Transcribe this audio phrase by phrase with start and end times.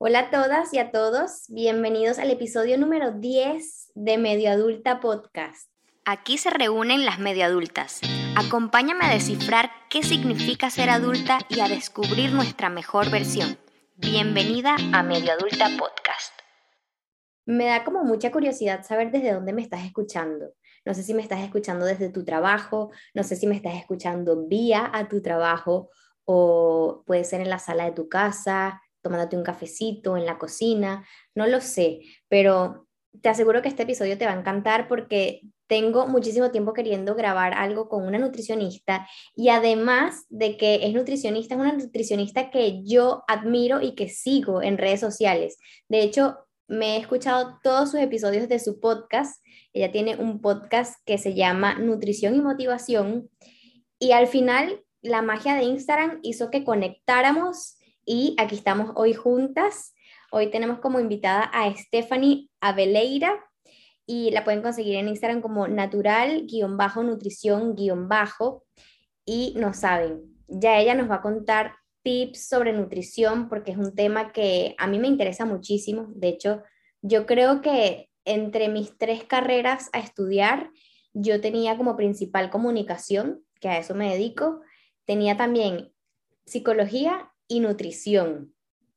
[0.00, 5.72] Hola a todas y a todos, bienvenidos al episodio número 10 de Medio Adulta Podcast.
[6.04, 8.00] Aquí se reúnen las medio adultas.
[8.36, 13.58] Acompáñame a descifrar qué significa ser adulta y a descubrir nuestra mejor versión.
[13.96, 16.32] Bienvenida a Medio Adulta Podcast.
[17.44, 20.54] Me da como mucha curiosidad saber desde dónde me estás escuchando.
[20.84, 24.46] No sé si me estás escuchando desde tu trabajo, no sé si me estás escuchando
[24.46, 25.90] vía a tu trabajo
[26.24, 31.06] o puede ser en la sala de tu casa, tomándote un cafecito en la cocina,
[31.34, 32.86] no lo sé, pero
[33.22, 37.52] te aseguro que este episodio te va a encantar porque tengo muchísimo tiempo queriendo grabar
[37.52, 39.06] algo con una nutricionista
[39.36, 44.62] y además de que es nutricionista, es una nutricionista que yo admiro y que sigo
[44.62, 45.58] en redes sociales.
[45.88, 49.44] De hecho, me he escuchado todos sus episodios de su podcast.
[49.72, 53.30] Ella tiene un podcast que se llama Nutrición y Motivación
[53.98, 57.77] y al final la magia de Instagram hizo que conectáramos
[58.08, 59.92] y aquí estamos hoy juntas.
[60.32, 63.38] Hoy tenemos como invitada a Stephanie Aveleira
[64.06, 68.64] y la pueden conseguir en Instagram como natural-nutrición-bajo
[69.26, 73.94] y no saben, ya ella nos va a contar tips sobre nutrición porque es un
[73.94, 76.06] tema que a mí me interesa muchísimo.
[76.14, 76.62] De hecho,
[77.02, 80.70] yo creo que entre mis tres carreras a estudiar,
[81.12, 84.62] yo tenía como principal comunicación, que a eso me dedico,
[85.04, 85.92] tenía también
[86.46, 88.54] psicología y nutrición.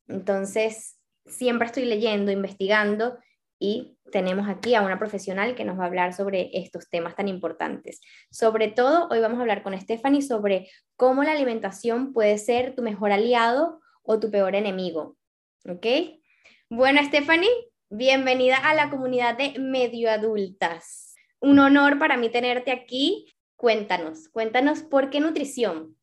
[0.07, 3.17] Entonces, siempre estoy leyendo, investigando
[3.57, 7.27] y tenemos aquí a una profesional que nos va a hablar sobre estos temas tan
[7.27, 8.01] importantes.
[8.29, 12.81] Sobre todo, hoy vamos a hablar con Stephanie sobre cómo la alimentación puede ser tu
[12.81, 15.15] mejor aliado o tu peor enemigo.
[15.69, 15.85] ¿Ok?
[16.69, 17.51] Bueno, Stephanie,
[17.89, 21.15] bienvenida a la comunidad de medio adultas.
[21.39, 23.31] Un honor para mí tenerte aquí.
[23.55, 25.95] Cuéntanos, cuéntanos por qué nutrición.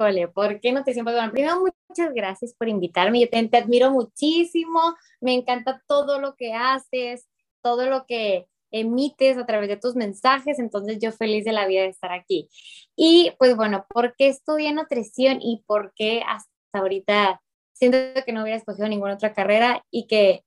[0.00, 1.00] Ole, ¿por qué no te?
[1.02, 3.20] Bueno, primero, muchas gracias por invitarme.
[3.20, 4.96] Yo te, admiro muchísimo.
[5.20, 7.28] Me encanta todo lo que haces,
[7.62, 10.58] todo lo que emites a través de tus mensajes.
[10.58, 12.48] Entonces, yo feliz de la vida de estar aquí.
[12.96, 17.40] Y pues bueno, ¿por qué estudié nutrición y por qué hasta ahorita
[17.72, 20.44] siento que no hubiera escogido ninguna otra carrera y que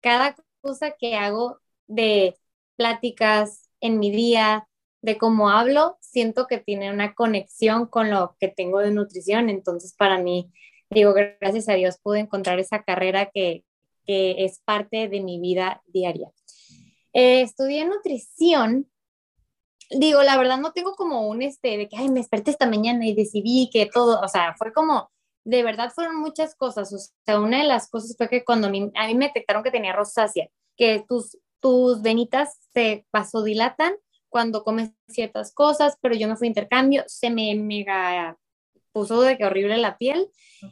[0.00, 2.36] cada cosa que hago de
[2.76, 4.68] pláticas en mi día,
[5.02, 9.48] de cómo hablo, siento que tiene una conexión con lo que tengo de nutrición.
[9.48, 10.52] Entonces, para mí,
[10.90, 13.64] digo, gracias a Dios pude encontrar esa carrera que,
[14.12, 16.32] es parte de mi vida diaria.
[17.12, 18.90] Eh, estudié nutrición.
[19.88, 23.06] Digo, la verdad no tengo como un este de que, ay, me desperté esta mañana
[23.06, 25.12] y decidí que todo, o sea, fue como,
[25.44, 26.92] de verdad fueron muchas cosas.
[26.92, 29.62] O sea, una de las cosas fue que cuando a mí, a mí me detectaron
[29.62, 33.94] que tenía rosácea, que tus, tus venitas se vasodilatan
[34.30, 38.38] cuando comes ciertas cosas, pero yo no fui intercambio, se me mega
[38.92, 40.28] puso de que horrible la piel.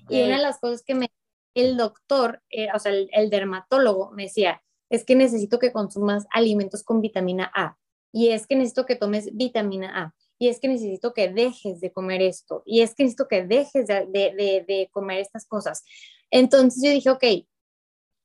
[0.08, 1.10] Y una de las cosas que me
[1.54, 6.26] el doctor, eh, o sea, el, el, dermatólogo me decía, es que necesito que consumas
[6.30, 7.76] alimentos con vitamina A,
[8.12, 11.92] y es que necesito que tomes vitamina A, y es que necesito que dejes de
[11.92, 15.84] comer esto, y es que necesito que dejes de, de, de comer estas cosas.
[16.30, 17.24] Entonces yo dije, ok,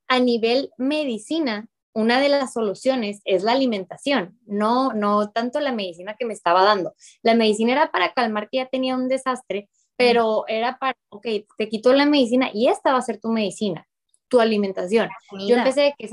[0.07, 6.16] a nivel medicina, una de las soluciones es la alimentación, no, no tanto la medicina
[6.18, 6.94] que me estaba dando.
[7.22, 11.28] La medicina era para calmar que ya tenía un desastre, pero era para, ok,
[11.58, 13.88] te quito la medicina y esta va a ser tu medicina,
[14.28, 15.09] tu alimentación.
[15.48, 16.09] Yo empecé de que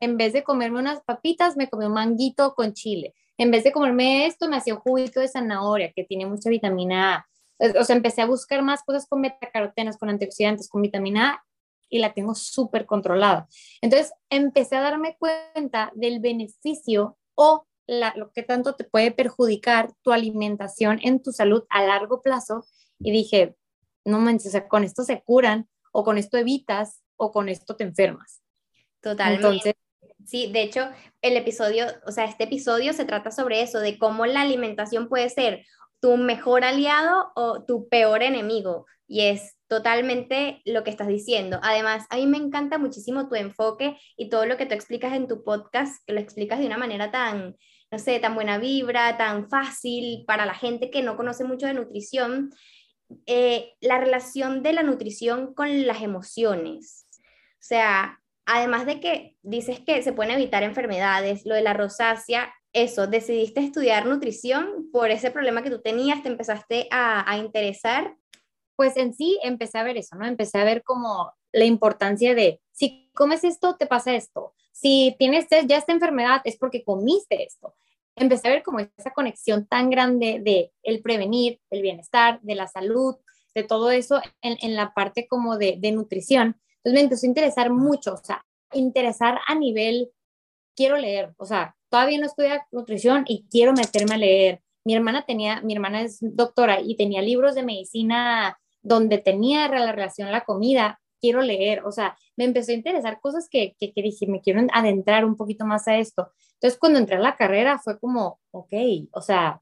[0.00, 3.14] en vez de comerme unas papitas, me comí un manguito con chile.
[3.38, 7.14] En vez de comerme esto, me hacía un juguito de zanahoria que tiene mucha vitamina
[7.14, 7.26] A.
[7.80, 11.44] O sea, empecé a buscar más cosas con betacarotenas, con antioxidantes, con vitamina A
[11.88, 13.48] y la tengo súper controlada.
[13.80, 20.12] Entonces empecé a darme cuenta del beneficio o lo que tanto te puede perjudicar tu
[20.12, 22.64] alimentación en tu salud a largo plazo
[22.98, 23.56] y dije,
[24.04, 27.76] no manches, o sea, con esto se curan o con esto evitas o con esto
[27.76, 28.42] te enfermas.
[29.00, 29.46] Totalmente.
[29.46, 29.74] Entonces,
[30.24, 30.88] sí, de hecho,
[31.22, 35.28] el episodio, o sea, este episodio se trata sobre eso, de cómo la alimentación puede
[35.28, 35.64] ser
[36.00, 38.86] tu mejor aliado o tu peor enemigo.
[39.06, 41.58] Y es totalmente lo que estás diciendo.
[41.62, 45.28] Además, a mí me encanta muchísimo tu enfoque y todo lo que tú explicas en
[45.28, 47.56] tu podcast, que lo explicas de una manera tan,
[47.90, 51.74] no sé, tan buena vibra, tan fácil para la gente que no conoce mucho de
[51.74, 52.50] nutrición.
[53.26, 57.06] Eh, la relación de la nutrición con las emociones.
[57.54, 62.52] O sea, además de que dices que se pueden evitar enfermedades, lo de la rosácea,
[62.72, 68.16] eso, decidiste estudiar nutrición por ese problema que tú tenías, te empezaste a, a interesar
[68.76, 70.26] pues en sí empecé a ver eso, ¿no?
[70.26, 74.54] Empecé a ver como la importancia de, si comes esto, te pasa esto.
[74.72, 77.74] Si tienes ya esta enfermedad, es porque comiste esto.
[78.14, 82.66] Empecé a ver como esa conexión tan grande de el prevenir, el bienestar, de la
[82.66, 83.16] salud,
[83.54, 86.60] de todo eso en, la parte como de, nutrición.
[86.76, 90.10] Entonces me empezó a interesar mucho, o sea, interesar a nivel,
[90.76, 94.62] quiero leer, o sea, todavía no estudio nutrición y quiero meterme a leer.
[94.84, 99.92] Mi hermana tenía, mi hermana es doctora y tenía libros de medicina donde tenía la
[99.92, 104.02] relación la comida, quiero leer, o sea, me empezó a interesar cosas que, que, que,
[104.02, 106.30] dije, me quiero adentrar un poquito más a esto.
[106.54, 108.72] Entonces, cuando entré a la carrera fue como, ok,
[109.12, 109.60] o sea,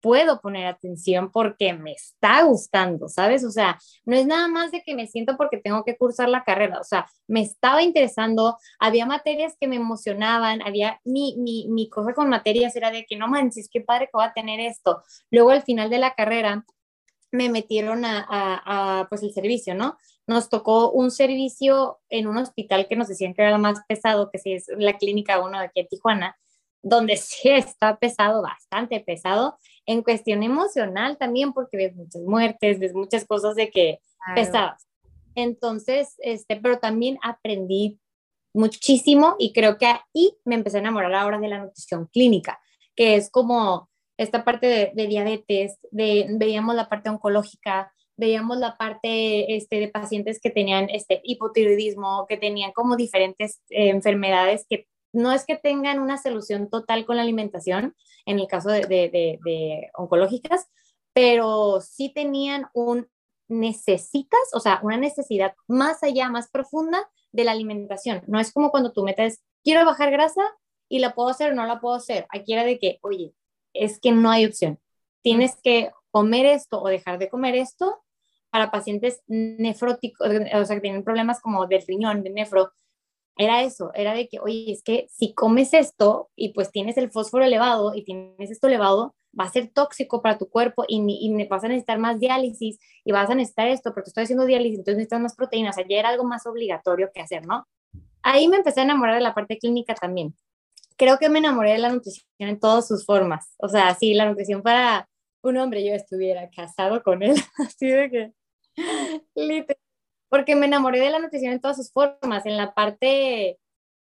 [0.00, 3.44] puedo poner atención porque me está gustando, ¿sabes?
[3.44, 6.44] O sea, no es nada más de que me siento porque tengo que cursar la
[6.44, 11.88] carrera, o sea, me estaba interesando, había materias que me emocionaban, había mi, mi, mi
[11.88, 15.02] cosa con materias era de que no manches, qué padre que voy a tener esto.
[15.30, 16.64] Luego al final de la carrera
[17.36, 19.96] me metieron a, a, a pues el servicio, ¿no?
[20.26, 24.30] Nos tocó un servicio en un hospital que nos decían que era lo más pesado,
[24.30, 26.36] que sí es la clínica 1 de aquí en Tijuana,
[26.82, 32.94] donde sí está pesado, bastante pesado, en cuestión emocional también, porque ves muchas muertes, ves
[32.94, 34.00] muchas cosas de que
[34.34, 34.86] pesadas.
[35.34, 38.00] Entonces, este, pero también aprendí
[38.54, 42.58] muchísimo y creo que ahí me empecé a enamorar ahora de la nutrición clínica,
[42.96, 49.56] que es como esta parte de, diabetes, de, veíamos la parte oncológica, veíamos la parte
[49.56, 55.32] este, de pacientes que tenían este, hipotiroidismo, que tenían como diferentes eh, enfermedades que no
[55.32, 57.94] es que tengan una solución total con la alimentación,
[58.26, 60.68] en el caso de, oncológicas,
[61.14, 63.08] pero sí tenían un
[63.48, 68.22] necesitas, o sea, una necesidad más allá, más profunda de la alimentación.
[68.26, 70.42] No es como cuando tú metes, quiero bajar grasa
[70.88, 72.26] y la puedo hacer o no la puedo hacer.
[72.30, 73.32] Aquí era de que, oye,
[73.80, 74.78] es que no hay opción.
[75.22, 78.02] Tienes que comer esto o dejar de comer esto
[78.50, 82.70] para pacientes nefróticos, o sea, que tienen problemas como del riñón, de nefro,
[83.36, 87.10] era eso, era de que, oye, es que si comes esto y pues tienes el
[87.10, 91.46] fósforo elevado y tienes esto elevado, va a ser tóxico para tu cuerpo y, y
[91.46, 94.96] vas a necesitar más diálisis y vas a necesitar esto, porque estoy haciendo diálisis, entonces
[94.96, 97.66] necesitas más proteínas, o sea, ya era algo más obligatorio que hacer, ¿no?
[98.22, 100.34] Ahí me empecé a enamorar de la parte clínica también.
[100.96, 104.26] Creo que me enamoré de la nutrición en todas sus formas, o sea, sí, la
[104.26, 105.08] nutrición para
[105.42, 108.32] un hombre, yo estuviera casado con él, así de que,
[109.34, 109.78] literal
[110.28, 113.58] porque me enamoré de la nutrición en todas sus formas, en la parte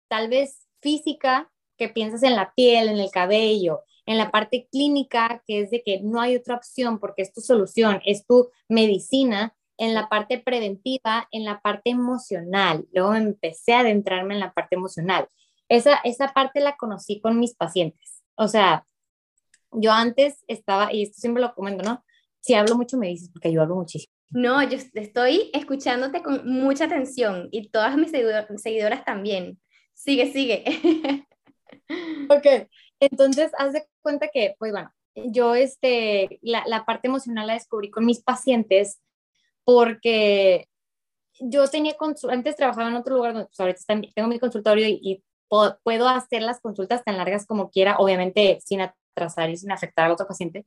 [0.09, 5.43] tal vez física, que piensas en la piel, en el cabello, en la parte clínica,
[5.47, 9.55] que es de que no hay otra opción porque es tu solución, es tu medicina,
[9.81, 12.85] en la parte preventiva, en la parte emocional.
[12.93, 15.29] Luego empecé a adentrarme en la parte emocional.
[15.69, 18.23] Esa, esa parte la conocí con mis pacientes.
[18.37, 18.85] O sea,
[19.73, 22.05] yo antes estaba, y esto siempre lo comento, ¿no?
[22.41, 24.13] Si hablo mucho me dices, porque yo hablo muchísimo.
[24.31, 29.59] No, yo estoy escuchándote con mucha atención y todas mis seguidoras también.
[29.95, 30.65] Sigue, sigue.
[32.29, 32.69] ok,
[33.01, 37.91] entonces haz de cuenta que, pues bueno, yo este, la, la parte emocional la descubrí
[37.91, 39.01] con mis pacientes
[39.65, 40.69] porque
[41.41, 41.95] yo tenía,
[42.31, 43.81] antes trabajaba en otro lugar donde pues ahorita
[44.15, 48.81] tengo mi consultorio y, y puedo hacer las consultas tan largas como quiera, obviamente sin
[48.81, 50.67] atrasar y sin afectar al otro paciente.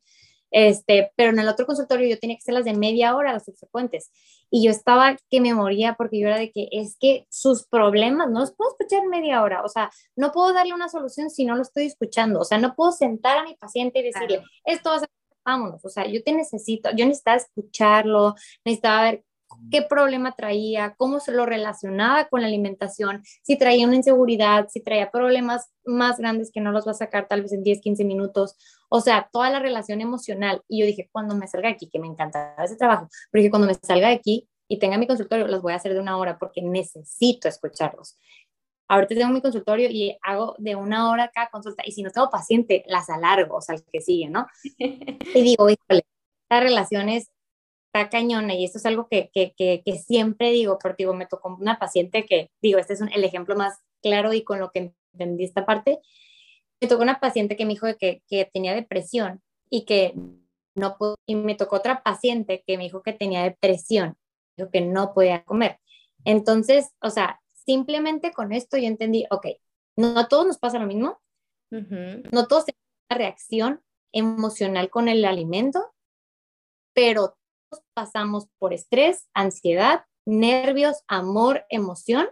[0.52, 3.46] Este, pero en el otro consultorio yo tenía que hacer las de media hora, las
[3.46, 4.12] subsecuentes.
[4.50, 8.30] Y yo estaba que me moría porque yo era de que es que sus problemas
[8.30, 9.64] no los puedo escuchar media hora.
[9.64, 12.42] O sea, no puedo darle una solución si no lo estoy escuchando.
[12.42, 15.10] O sea, no puedo sentar a mi paciente y decirle, esto va a ser,
[15.46, 15.86] vámonos.
[15.86, 18.36] O sea, yo te necesito, yo necesitaba escucharlo,
[18.66, 19.24] necesitaba ver
[19.70, 24.82] qué problema traía, cómo se lo relacionaba con la alimentación, si traía una inseguridad, si
[24.82, 28.06] traía problemas más grandes que no los va a sacar tal vez en 10, 15
[28.06, 28.56] minutos,
[28.90, 30.62] o sea, toda la relación emocional.
[30.68, 33.68] Y yo dije, cuando me salga de aquí, que me encanta ese trabajo, pero cuando
[33.68, 36.38] me salga de aquí y tenga mi consultorio, los voy a hacer de una hora
[36.38, 38.18] porque necesito escucharlos.
[38.88, 41.84] Ahorita tengo mi consultorio y hago de una hora cada consulta.
[41.86, 44.48] Y si no tengo paciente, las alargo, o sea, el que sigue, ¿no?
[45.36, 46.04] Y digo, híjole,
[46.50, 47.32] las relaciones
[47.94, 51.56] está cañona y esto es algo que, que, que, siempre digo, porque digo, me tocó
[51.60, 55.44] una paciente que, digo, este es el ejemplo más claro y con lo que entendí
[55.44, 56.00] esta parte,
[56.80, 60.14] me tocó una paciente que me dijo que, que tenía depresión y que
[60.74, 64.16] no y me tocó otra paciente que me dijo que tenía depresión,
[64.56, 65.80] dijo que no podía comer.
[66.24, 69.48] Entonces, o sea, simplemente con esto yo entendí, ok,
[69.98, 71.20] no a todos nos pasa lo mismo,
[71.70, 73.82] no todos tenemos una reacción
[74.14, 75.94] emocional con el alimento,
[76.94, 77.38] pero
[77.94, 82.28] pasamos por estrés, ansiedad, nervios, amor, emoción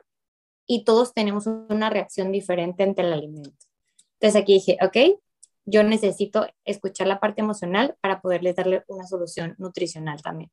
[0.67, 3.51] y todos tenemos una reacción diferente ante el alimento.
[4.19, 5.19] Entonces aquí dije, ok,
[5.65, 10.51] yo necesito escuchar la parte emocional para poderles darle una solución nutricional también.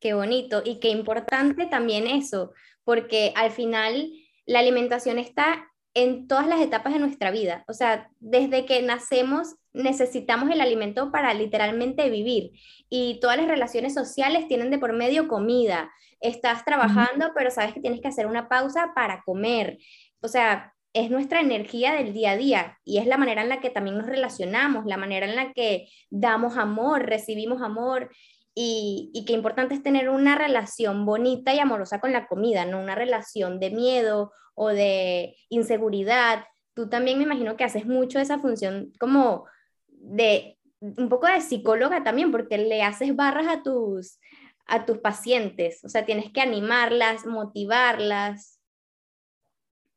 [0.00, 2.52] Qué bonito y qué importante también eso,
[2.84, 4.12] porque al final
[4.46, 7.64] la alimentación está en todas las etapas de nuestra vida.
[7.68, 12.52] O sea, desde que nacemos necesitamos el alimento para literalmente vivir
[12.88, 15.92] y todas las relaciones sociales tienen de por medio comida.
[16.20, 19.78] Estás trabajando, pero sabes que tienes que hacer una pausa para comer.
[20.20, 23.60] O sea, es nuestra energía del día a día y es la manera en la
[23.60, 28.10] que también nos relacionamos, la manera en la que damos amor, recibimos amor
[28.54, 32.80] y, y qué importante es tener una relación bonita y amorosa con la comida, no
[32.80, 36.44] una relación de miedo o de inseguridad.
[36.74, 39.46] Tú también me imagino que haces mucho esa función como
[40.04, 44.18] de un poco de psicóloga también, porque le haces barras a tus,
[44.66, 48.60] a tus pacientes, o sea, tienes que animarlas, motivarlas.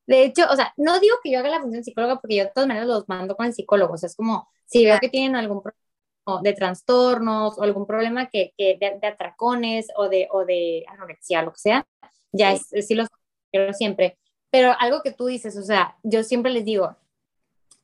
[0.06, 2.52] De hecho, o sea, no digo que yo haga la función psicóloga porque yo de
[2.54, 5.36] todas maneras los mando con el psicólogo, o sea, es como si veo que tienen
[5.36, 10.86] algún problema de trastornos o algún problema que, que de, atracones o de, o de
[10.88, 11.88] anorexia, lo que sea,
[12.32, 12.66] ya sí.
[12.72, 13.08] es, sí los
[13.52, 14.18] quiero siempre.
[14.50, 16.96] Pero algo que tú dices, o sea, yo siempre les digo,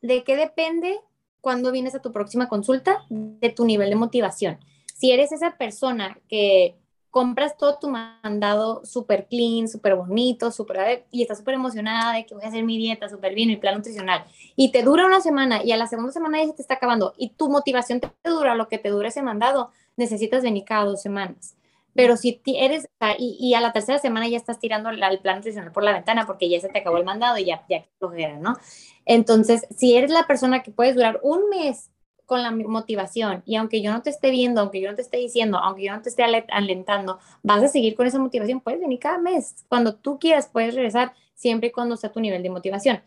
[0.02, 1.00] ¿de qué depende
[1.44, 4.60] cuando vienes a tu próxima consulta de tu nivel de motivación.
[4.96, 6.78] Si eres esa persona que
[7.12, 12.34] compras todo tu mandado súper clean, súper bonito, súper y estás súper emocionada de que
[12.34, 14.24] voy a hacer mi dieta súper bien, mi plan nutricional,
[14.56, 17.14] y te dura una semana y a la segunda semana ya se te está acabando
[17.18, 21.02] y tu motivación te dura lo que te dura ese mandado, necesitas venir cada dos
[21.02, 21.58] semanas.
[21.96, 25.72] Pero si eres, y, y, a la tercera semana ya estás tirando el plan nutricional
[25.72, 28.58] por la ventana porque ya se te acabó el mandado y ya, ya flojera, ¿no?
[29.06, 31.92] Entonces, si eres la persona que puedes durar un mes
[32.26, 35.18] con la motivación y aunque yo no te esté viendo, aunque yo no te esté
[35.18, 39.00] diciendo, aunque yo no te esté alentando, vas a seguir con esa motivación, puedes venir
[39.00, 39.64] cada mes.
[39.68, 43.02] Cuando tú quieras, puedes regresar siempre y cuando sea tu nivel de motivación.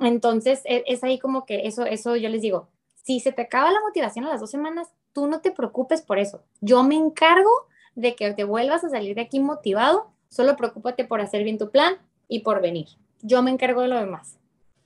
[0.00, 2.68] Entonces, es, es ahí como que eso, eso yo les digo,
[3.02, 6.18] si se te acaba la motivación a las dos semanas, tú no te preocupes por
[6.18, 6.42] eso.
[6.60, 7.67] Yo me encargo
[7.98, 11.70] de que te vuelvas a salir de aquí motivado, solo preocúpate por hacer bien tu
[11.70, 11.96] plan
[12.28, 12.86] y por venir.
[13.22, 14.38] Yo me encargo de lo demás.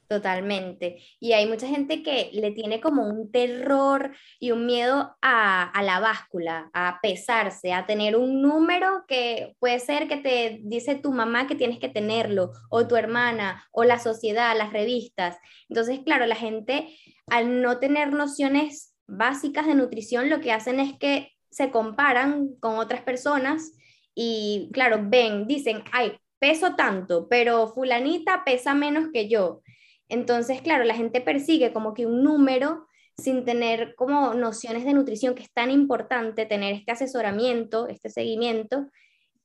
[0.08, 0.98] Totalmente.
[1.20, 5.82] Y hay mucha gente que le tiene como un terror y un miedo a, a,
[5.82, 11.12] la báscula, a pesarse, a tener un número que puede ser que te dice tu
[11.12, 15.38] mamá que tienes que tenerlo, o tu hermana, o la sociedad, las revistas.
[15.70, 16.94] Entonces, claro, la gente
[17.26, 22.78] al no tener nociones básicas de nutrición, lo que hacen es que se comparan con
[22.78, 23.72] otras personas
[24.14, 29.62] y claro, ven, dicen, ay, peso tanto, pero fulanita pesa menos que yo.
[30.08, 35.34] Entonces, claro, la gente persigue como que un número sin tener como nociones de nutrición,
[35.34, 38.88] que es tan importante tener este asesoramiento, este seguimiento,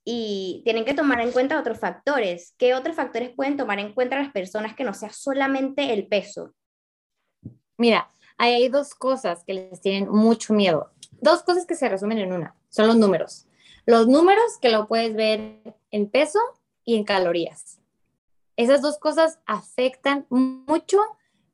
[0.04, 2.56] y tienen que tomar en cuenta otros factores.
[2.58, 6.54] ¿Qué otros factores pueden tomar en cuenta las personas que no sea solamente el peso?
[7.78, 12.34] Mira, hay dos cosas que les tienen mucho miedo dos cosas que se resumen en
[12.34, 13.48] una, son los números.
[13.86, 16.40] Los números que lo puedes ver en peso
[16.84, 17.80] y en calorías.
[18.58, 21.00] Esas dos cosas afectan mucho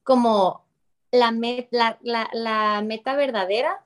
[0.03, 0.63] como
[1.11, 3.83] la, meta verdadera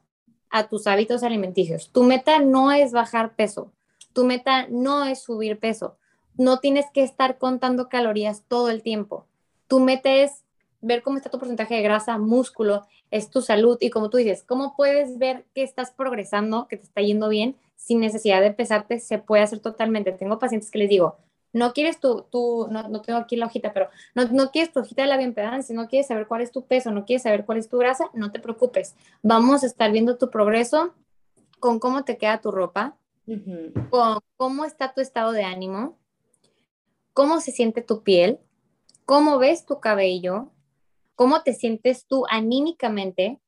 [0.50, 1.92] a tus hábitos alimenticios.
[1.92, 3.74] Tu meta no es bajar peso,
[4.14, 5.98] tu meta no es subir peso.
[6.36, 9.26] No tienes que estar contando calorías todo el tiempo.
[9.68, 10.44] Tu meta es
[10.82, 14.44] ver cómo está tu porcentaje de grasa, músculo, es tu salud y como tú dices,
[14.44, 19.00] ¿cómo puedes ver que estás progresando, que te está yendo bien sin necesidad de pesarte?
[19.00, 20.12] Se puede hacer totalmente.
[20.12, 21.18] Tengo pacientes que les digo,
[21.54, 24.80] no quieres tu, tu no, no tengo aquí la hojita, pero no, no quieres tu
[24.80, 27.58] hojita de la bioimpedancia, no quieres saber cuál es tu peso, no quieres saber cuál
[27.58, 28.96] es tu grasa, no te preocupes.
[29.24, 30.94] Vamos a estar viendo tu progreso
[31.60, 33.90] con cómo te queda tu ropa, uh -huh.
[33.90, 35.98] con cómo está tu estado de ánimo,
[37.14, 38.40] cómo se siente tu piel,
[39.06, 40.52] cómo ves tu cabello,
[41.18, 43.42] cómo te sientes tú anímicamente,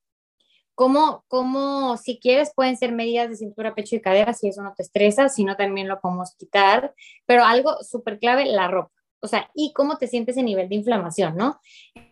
[0.74, 4.74] cómo, cómo, si quieres, pueden ser medidas de cintura, pecho y cadera, si eso no
[4.74, 6.92] te estresa, si no, también lo podemos quitar,
[7.26, 8.90] pero algo súper clave, la ropa.
[9.22, 11.60] O sea, y cómo te sientes a nivel de inflamación, ¿no?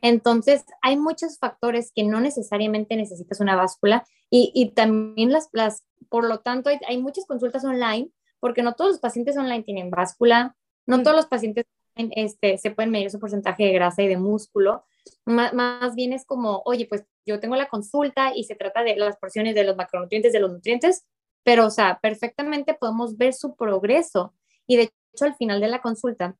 [0.00, 5.84] Entonces, hay muchos factores que no necesariamente necesitas una báscula y, y también las, las,
[6.08, 9.90] por lo tanto, hay, hay, muchas consultas online, porque no todos los pacientes online tienen
[9.90, 10.54] báscula,
[10.86, 11.66] no todos los pacientes
[11.98, 14.84] este, se pueden medir su porcentaje de grasa y de músculo,
[15.24, 18.96] más, más, bien es como, oye, pues yo tengo la consulta y se trata de
[18.96, 21.06] las porciones de los macronutrientes, de los nutrientes,
[21.42, 24.34] pero, o sea, perfectamente podemos ver su progreso.
[24.66, 24.82] Y de
[25.14, 26.36] hecho, al final de la consulta,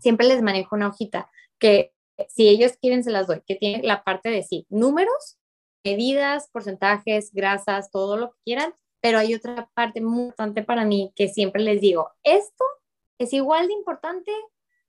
[0.00, 1.92] siempre les manejo una hojita que
[2.28, 5.38] si ellos quieren, se las doy, que tiene la parte de sí, números,
[5.84, 11.12] medidas, porcentajes, grasas, todo lo que quieran, pero hay otra parte muy importante para mí
[11.14, 12.64] que siempre les digo, esto
[13.18, 14.32] es igual de importante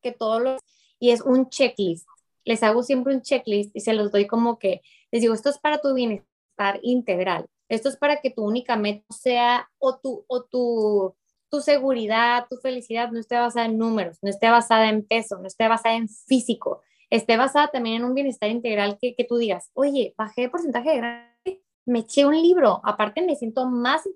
[0.01, 0.57] que todo lo
[0.99, 2.07] y es un checklist.
[2.45, 5.57] Les hago siempre un checklist y se los doy como que, les digo, esto es
[5.59, 10.43] para tu bienestar integral, esto es para que tu única meta sea o tu, o
[10.43, 11.15] tu,
[11.49, 15.47] tu seguridad, tu felicidad no esté basada en números, no esté basada en peso, no
[15.47, 19.69] esté basada en físico, esté basada también en un bienestar integral que, que tú digas,
[19.73, 24.07] oye, bajé de porcentaje de grande, me eché un libro, aparte me siento más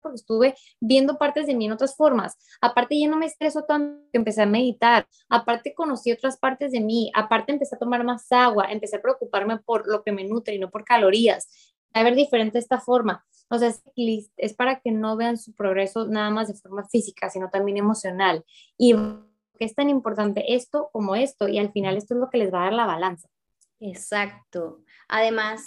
[0.00, 2.36] porque estuve viendo partes de mí en otras formas.
[2.60, 5.06] Aparte ya no me estreso tanto que empecé a meditar.
[5.28, 7.10] Aparte conocí otras partes de mí.
[7.14, 8.66] Aparte empecé a tomar más agua.
[8.70, 11.76] Empecé a preocuparme por lo que me nutre y no por calorías.
[11.92, 13.24] A ver diferente esta forma.
[13.48, 13.72] O sea,
[14.36, 18.44] es para que no vean su progreso nada más de forma física, sino también emocional.
[18.78, 18.94] Y
[19.58, 21.48] que es tan importante esto como esto.
[21.48, 23.28] Y al final esto es lo que les va a dar la balanza.
[23.80, 24.82] Exacto.
[25.08, 25.64] Además,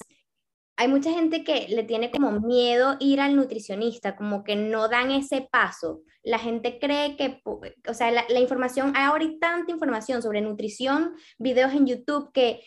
[0.75, 5.11] hay mucha gente que le tiene como miedo ir al nutricionista, como que no dan
[5.11, 6.01] ese paso.
[6.23, 11.73] La gente cree que, o sea, la, información, hay ahora tanta información sobre nutrición, videos
[11.73, 12.63] en YouTube que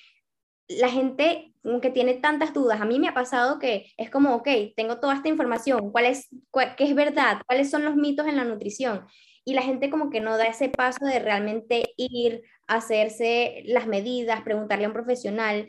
[0.69, 2.81] la gente que tiene tantas dudas.
[2.81, 6.29] A mí me ha pasado que es como, ok, tengo toda esta información, ¿cuál es,
[6.77, 7.43] qué es verdad?
[7.47, 9.05] ¿Cuáles son los mitos en la nutrición?
[9.45, 14.43] Y la gente como que no da ese paso de realmente ir hacerse las medidas,
[14.43, 15.69] preguntarle a un profesional.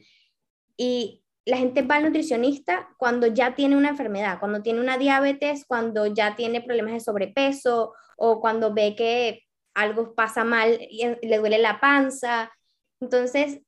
[0.75, 5.63] Y la gente va al nutricionista cuando ya tiene una enfermedad, cuando tiene una diabetes,
[5.65, 11.37] cuando ya tiene problemas de sobrepeso o cuando ve que algo pasa mal y le
[11.37, 12.51] duele la panza.
[12.99, 13.61] Entonces,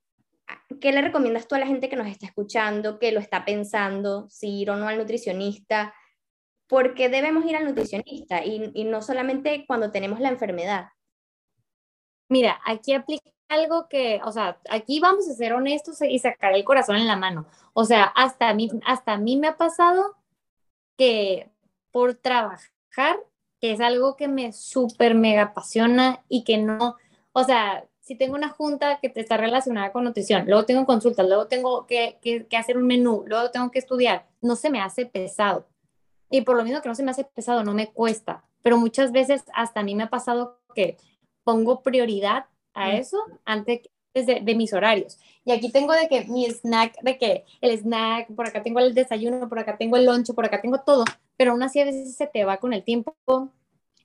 [0.82, 4.28] ¿qué le recomiendas tú a la gente que nos está escuchando, que lo está pensando,
[4.30, 5.94] si ir o no al nutricionista?
[6.68, 10.90] ¿Por qué debemos ir al nutricionista y, no solamente cuando tenemos la enfermedad?
[12.28, 16.64] Mira, aquí aplica algo que, o sea, aquí vamos a ser honestos y sacar el
[16.64, 17.48] corazón en la mano.
[17.74, 20.16] O sea, hasta a mí, hasta a mí me ha pasado
[20.98, 21.50] que
[21.92, 23.20] por trabajar,
[23.60, 26.96] que es algo que me súper mega apasiona y que no,
[27.34, 31.48] o sea, si tengo una junta que está relacionada con nutrición, luego tengo consultas, luego
[31.48, 35.06] tengo que, que, que hacer un menú, luego tengo que estudiar, no se me hace
[35.06, 35.68] pesado.
[36.32, 38.44] Y por lo mismo que no se me hace pesado, no me cuesta.
[38.62, 40.98] Pero muchas veces hasta a mí me ha pasado que
[41.44, 43.82] pongo prioridad a eso antes
[44.14, 45.18] de, de, mis horarios.
[45.46, 48.94] Y aquí tengo de que mi snack, de que el snack, por acá tengo el
[48.94, 51.06] desayuno, por acá tengo el lunch, por acá tengo todo,
[51.38, 53.16] pero aún así a veces se te va con el tiempo.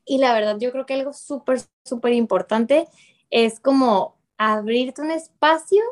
[0.05, 2.87] Y la verdad, yo creo que algo súper, súper importante
[3.31, 5.83] es como abrirte un espacio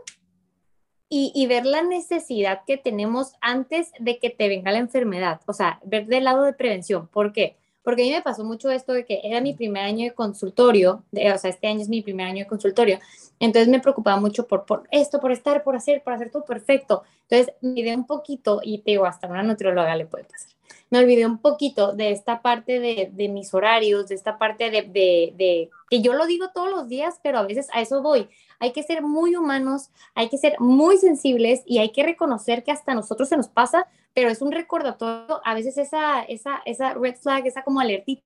[1.08, 5.40] y, y, ver la necesidad que tenemos antes de que te venga la enfermedad.
[5.46, 7.06] O sea, ver del lado de prevención.
[7.08, 7.58] ¿Por qué?
[7.82, 11.04] Porque a mí me pasó mucho esto de que era mi primer año de consultorio,
[11.12, 12.98] o sea, este año es mi primer año de consultorio,
[13.40, 17.02] entonces me preocupaba mucho por, por esto, por estar, por hacer, por hacer todo perfecto.
[17.28, 20.50] Entonces olvidé un poquito, y te digo, hasta una nutrióloga le puede pasar,
[20.90, 24.82] me olvidé un poquito de esta parte de, de mis horarios, de esta parte de,
[24.82, 28.28] de, de, que yo lo digo todos los días, pero a veces a eso voy.
[28.58, 32.72] Hay que ser muy humanos, hay que ser muy sensibles y hay que reconocer que
[32.72, 37.16] hasta nosotros se nos pasa pero es un recordatorio, a veces esa, esa, esa red
[37.16, 38.22] flag, esa como alertita,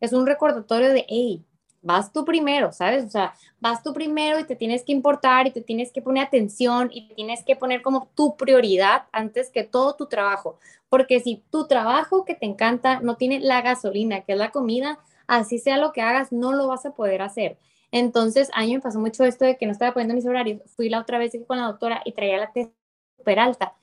[0.00, 1.44] es un recordatorio de, hey,
[1.84, 3.04] vas tú primero, ¿sabes?
[3.04, 6.24] O sea, vas tú primero y te tienes que importar y te tienes que poner
[6.24, 10.58] atención y tienes que poner como tu prioridad antes que todo tu trabajo.
[10.88, 14.98] Porque si tu trabajo que te encanta no tiene la gasolina, que es la comida,
[15.26, 17.58] así sea lo que hagas, no lo vas a poder hacer.
[17.92, 20.62] Entonces, a mí me pasó mucho esto de que no estaba poniendo mis horarios.
[20.74, 22.72] Fui la otra vez con la doctora y traía la test
[23.16, 23.74] súper alta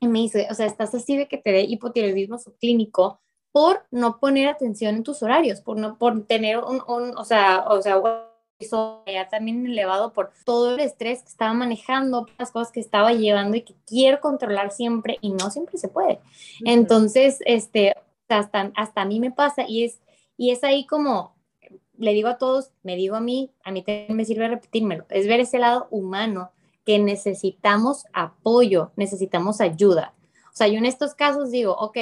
[0.00, 3.20] y me dice, o sea, estás así de que te dé hipotiroidismo subclínico
[3.52, 7.64] por no poner atención en tus horarios, por no por tener un, un o sea,
[7.68, 8.00] o sea,
[9.06, 13.56] ya también elevado por todo el estrés que estaba manejando, las cosas que estaba llevando
[13.56, 16.20] y que quiero controlar siempre y no siempre se puede.
[16.64, 17.94] Entonces, este,
[18.28, 20.00] hasta, hasta a mí me pasa y es,
[20.36, 21.34] y es ahí como,
[21.96, 25.26] le digo a todos, me digo a mí, a mí también me sirve repetírmelo, es
[25.26, 26.52] ver ese lado humano
[26.84, 30.14] que necesitamos apoyo, necesitamos ayuda.
[30.52, 31.96] O sea, yo en estos casos digo, ok,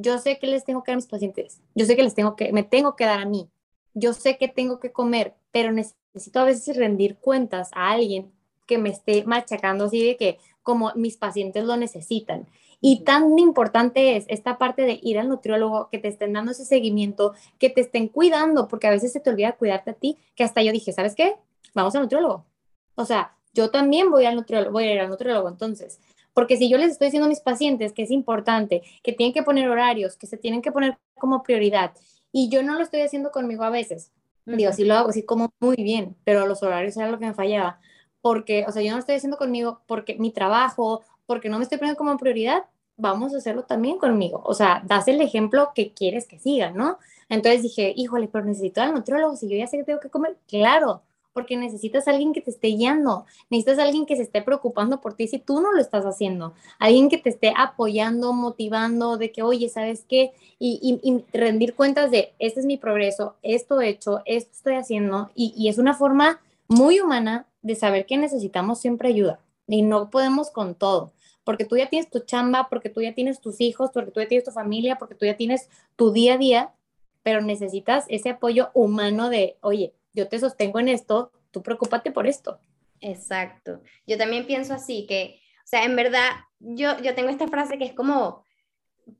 [0.00, 2.36] yo sé que les tengo que dar a mis pacientes, yo sé que les tengo
[2.36, 3.48] que, me tengo que dar a mí,
[3.94, 8.32] yo sé que tengo que comer, pero necesito a veces rendir cuentas a alguien
[8.66, 12.46] que me esté machacando así de que como mis pacientes lo necesitan.
[12.80, 16.64] Y tan importante es esta parte de ir al nutriólogo, que te estén dando ese
[16.64, 20.44] seguimiento, que te estén cuidando, porque a veces se te olvida cuidarte a ti, que
[20.44, 21.36] hasta yo dije, ¿sabes qué?
[21.74, 22.46] Vamos al nutriólogo.
[22.94, 26.00] O sea, yo también voy al nutriólogo, voy a ir al nutriólogo entonces.
[26.40, 29.42] Porque si yo les estoy diciendo a mis pacientes que es importante, que tienen que
[29.42, 31.92] poner horarios, que se tienen que poner como prioridad,
[32.32, 34.10] y yo no lo estoy haciendo conmigo a veces,
[34.46, 37.34] digo, sí lo hago, sí como muy bien, pero los horarios era lo que me
[37.34, 37.78] fallaba.
[38.22, 41.64] Porque, o sea, yo no lo estoy haciendo conmigo porque mi trabajo, porque no me
[41.64, 42.64] estoy poniendo como prioridad,
[42.96, 44.40] vamos a hacerlo también conmigo.
[44.46, 46.96] O sea, das el ejemplo que quieres que siga, ¿no?
[47.28, 50.38] Entonces dije, híjole, pero necesito al nutriólogo, si yo ya sé que tengo que comer,
[50.48, 54.42] claro, porque necesitas a alguien que te esté guiando, necesitas a alguien que se esté
[54.42, 59.16] preocupando por ti si tú no lo estás haciendo, alguien que te esté apoyando, motivando,
[59.16, 60.32] de que, oye, ¿sabes qué?
[60.58, 65.68] Y, rendir cuentas de, este es mi progreso, esto he hecho, esto estoy haciendo, y,
[65.68, 70.74] es una forma muy humana de saber que necesitamos siempre ayuda y no podemos con
[70.74, 71.12] todo,
[71.44, 74.28] porque tú ya tienes tu chamba, porque tú ya tienes tus hijos, porque tú ya
[74.28, 76.72] tienes tu familia, porque tú ya tienes tu día a día,
[77.22, 82.26] pero necesitas ese apoyo humano de, oye, yo te sostengo en esto, tú preocúpate por
[82.26, 82.60] esto.
[83.00, 83.82] Exacto.
[84.06, 87.84] Yo también pienso así, que, o sea, en verdad, yo, yo tengo esta frase que
[87.84, 88.44] es como,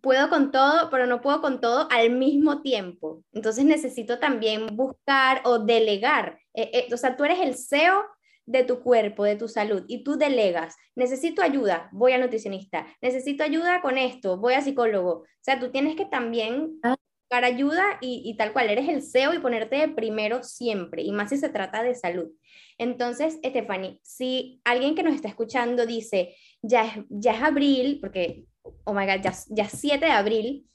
[0.01, 3.25] puedo con todo, pero no puedo con todo al mismo tiempo.
[3.33, 6.39] Entonces necesito también buscar o delegar.
[6.55, 8.05] Eh, eh, o sea, tú eres el CEO
[8.47, 13.45] de tu cuerpo, de tu salud, y tú delegas, necesito ayuda, voy a nutricionista, necesito
[13.45, 15.11] ayuda con esto, voy a psicólogo.
[15.11, 16.97] O sea, tú tienes que también ah.
[17.31, 21.13] Buscar ayuda y, y, tal cual, eres el CEO y ponerte de primero siempre, y
[21.13, 22.29] más si se trata de salud.
[22.77, 28.47] Entonces, Stephanie, si alguien que nos está escuchando dice, ya es, ya es abril, porque,
[28.85, 30.67] oh my God, ya, ya es 7 de abril,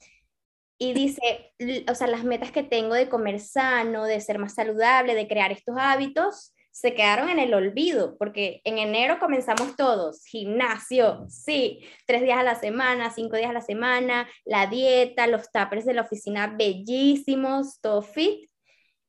[0.78, 1.52] y dice,
[1.90, 5.52] o sea, las metas que tengo de comer sano, de ser más saludable, de crear
[5.52, 12.20] estos hábitos, se quedaron en el olvido, porque en enero comenzamos todos, gimnasio, sí, tres
[12.20, 16.02] días a la semana, cinco días a la semana, la dieta, los tapers de la
[16.02, 18.50] oficina bellísimos, todo fit.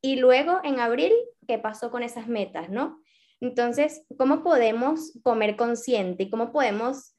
[0.02, 1.12] Y luego en abril,
[1.46, 3.02] ¿qué pasó con esas metas, no?
[3.42, 7.18] Entonces, ¿cómo podemos comer consciente cómo podemos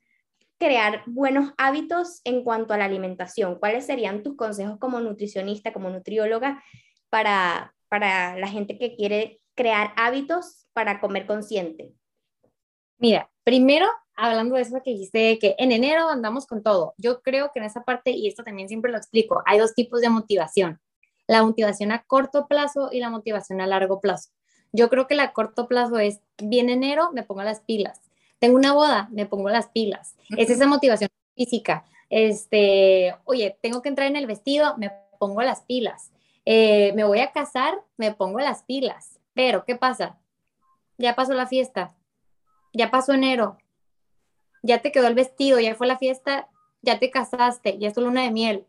[0.58, 3.58] crear buenos hábitos en cuanto a la alimentación?
[3.58, 6.64] ¿Cuáles serían tus consejos como nutricionista, como nutrióloga,
[7.10, 11.92] para, para la gente que quiere crear hábitos para comer consciente?
[12.96, 16.94] Mira, primero, hablando de eso que dijiste, que en enero andamos con todo.
[16.96, 20.00] Yo creo que en esa parte, y esto también siempre lo explico, hay dos tipos
[20.00, 20.80] de motivación.
[21.26, 24.30] La motivación a corto plazo y la motivación a largo plazo.
[24.72, 28.00] Yo creo que la corto plazo es, viene enero, me pongo las pilas.
[28.38, 30.14] Tengo una boda, me pongo las pilas.
[30.36, 31.84] Es esa motivación física.
[32.10, 36.12] Este, oye, tengo que entrar en el vestido, me pongo las pilas.
[36.44, 40.18] Eh, me voy a casar, me pongo las pilas pero, ¿qué pasa?
[40.96, 41.94] Ya pasó la fiesta,
[42.74, 43.56] ya pasó enero,
[44.64, 46.48] ya te quedó el vestido, ya fue la fiesta,
[46.82, 48.66] ya te casaste, ya es tu luna de miel.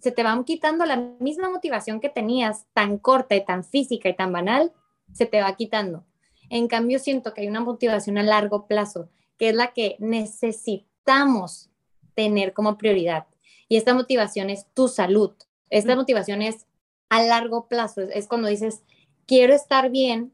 [0.00, 4.14] Se te van quitando la misma motivación que tenías, tan corta y tan física y
[4.14, 4.72] tan banal,
[5.12, 6.04] se te va quitando.
[6.48, 11.70] En cambio, siento que hay una motivación a largo plazo, que es la que necesitamos
[12.14, 13.26] tener como prioridad.
[13.68, 15.32] Y esta motivación es tu salud.
[15.70, 16.66] Esta motivación es
[17.08, 18.02] a largo plazo.
[18.02, 18.84] Es, cuando dices,
[19.26, 20.32] quiero estar bien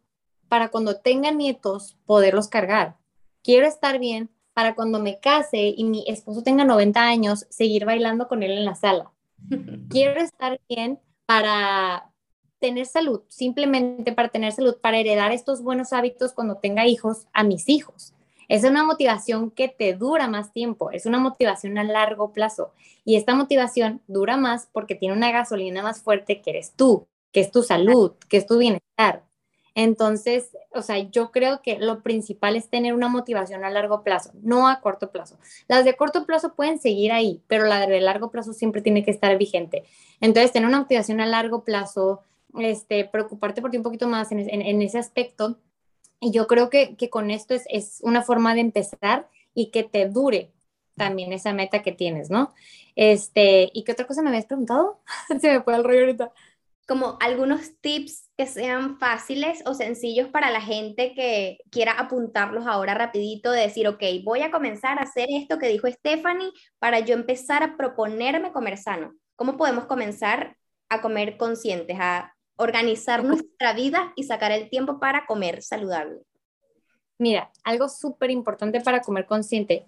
[0.48, 2.96] para cuando tenga nietos poderlos cargar.
[3.42, 8.29] Quiero estar bien para cuando me case y mi esposo tenga 90 años, seguir bailando
[8.29, 9.12] con él en la sala.
[9.88, 12.11] Quiero estar bien para
[12.59, 17.42] tener salud, simplemente para tener salud, para heredar estos buenos hábitos cuando tenga hijos a
[17.42, 18.12] mis hijos.
[18.48, 22.72] Es una motivación que te dura más tiempo, es una motivación a largo plazo.
[23.05, 27.40] Y esta motivación dura más porque tiene una gasolina más fuerte que eres tú, que
[27.40, 29.25] es tu salud, que es tu bienestar.
[29.75, 34.33] Entonces, o sea, yo creo que lo principal es tener una motivación a largo plazo,
[34.43, 35.38] no a corto plazo.
[35.69, 39.11] Las de corto plazo pueden seguir ahí, pero la de largo plazo siempre tiene que
[39.11, 39.85] estar vigente.
[40.21, 42.21] Entonces, tener una motivación a largo plazo,
[42.59, 45.59] este, preocuparte por ti un poquito más en, en, ese aspecto.
[46.21, 49.85] Y yo creo que, que con esto es, es, una forma de empezar y que
[49.85, 50.51] te dure
[50.97, 52.53] también esa meta que tienes, ¿no?
[52.97, 55.01] Este, ¿y qué otra cosa me habías preguntado?
[55.40, 56.33] Se me fue el rollo ahorita
[56.90, 62.94] como algunos tips que sean fáciles o sencillos para la gente que quiera apuntarlos ahora
[62.94, 66.50] rapidito, de decir, ok, voy a comenzar a hacer esto que dijo Stephanie
[66.81, 69.14] para yo empezar a proponerme comer sano.
[69.37, 70.57] ¿Cómo podemos comenzar
[70.88, 76.22] a comer conscientes, a organizar nuestra vida y sacar el tiempo para comer saludable?
[77.18, 79.87] Mira, algo súper importante para comer consciente.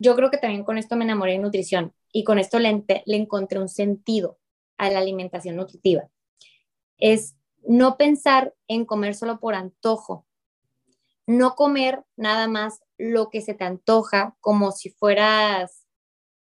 [0.00, 3.16] Yo creo que también con esto me enamoré de nutrición y con esto le, le
[3.16, 4.36] encontré un sentido
[4.78, 6.10] a la alimentación nutritiva
[7.00, 7.36] es
[7.66, 10.26] no pensar en comer solo por antojo,
[11.26, 15.86] no comer nada más lo que se te antoja como si fueras,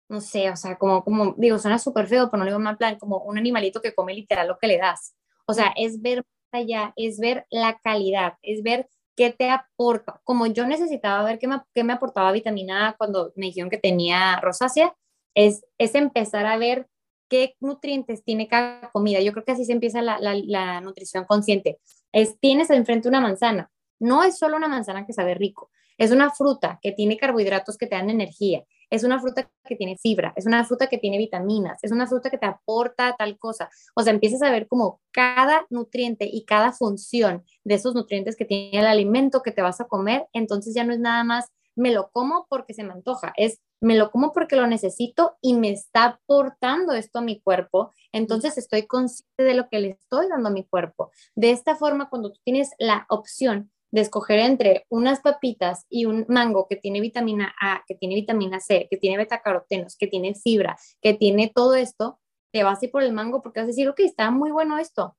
[0.09, 2.77] no sé, o sea, como, como digo, suena súper feo, pero no le digo mal
[2.77, 5.15] plan, como un animalito que come literal lo que le das.
[5.47, 10.21] O sea, es ver allá, es ver la calidad, es ver qué te aporta.
[10.25, 13.79] Como yo necesitaba ver qué me, qué me aportaba vitamina A cuando me dijeron que
[13.79, 14.95] tenía rosácea,
[15.35, 16.89] es, es empezar a ver
[17.29, 19.21] qué nutrientes tiene cada comida.
[19.21, 21.79] Yo creo que así se empieza la, nutrición consciente.
[22.13, 23.71] Es, tienes enfrente una manzana.
[24.01, 27.89] No es solo una manzana que sabe rico, es una fruta que tiene carbohidratos que
[27.89, 31.79] te dan energía, es una fruta que tiene fibra, es una fruta que tiene vitaminas,
[31.83, 33.69] es una fruta que te aporta tal cosa.
[33.97, 38.45] O sea, empiezas a ver como cada nutriente y cada función de esos nutrientes que
[38.45, 41.93] tiene el alimento que te vas a comer, entonces ya no es nada más me
[41.93, 45.71] lo como porque se me antoja, es me lo como porque lo necesito y me
[45.71, 50.49] está aportando esto a mi cuerpo, entonces estoy consciente de lo que le estoy dando
[50.49, 51.11] a mi cuerpo.
[51.35, 56.27] De esta forma, cuando tú tienes la opción de escoger entre unas papitas y un
[56.29, 60.77] mango que tiene vitamina A, que tiene vitamina C, que tiene betacarotenos, que tiene fibra,
[61.01, 62.21] que tiene todo esto,
[62.53, 64.79] te vas a ir por el mango porque vas a decir, ok, está muy bueno
[64.79, 65.17] esto,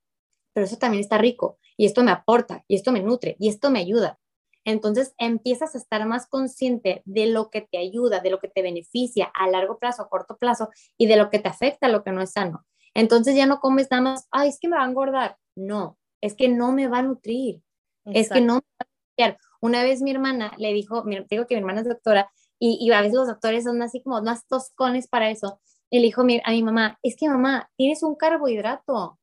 [0.54, 3.72] pero eso también está rico y esto me aporta y esto me nutre y esto
[3.72, 4.20] me ayuda.
[4.66, 8.62] Entonces empiezas a estar más consciente de lo que te ayuda, de lo que te
[8.62, 12.12] beneficia a largo plazo, a corto plazo y de lo que te afecta, lo que
[12.12, 12.66] no es sano.
[12.94, 15.38] Entonces ya no comes nada más, ay, es que me va a engordar.
[15.56, 17.62] No, es que no me va a nutrir.
[18.06, 19.38] Es que no me va a nutrir.
[19.62, 23.02] Una vez mi hermana le dijo, digo que mi hermana es doctora y, y, a
[23.02, 25.62] veces los doctores son así como más toscones para eso.
[25.90, 29.20] Y le dijo a mi mamá, es que mamá, tienes un carbohidrato,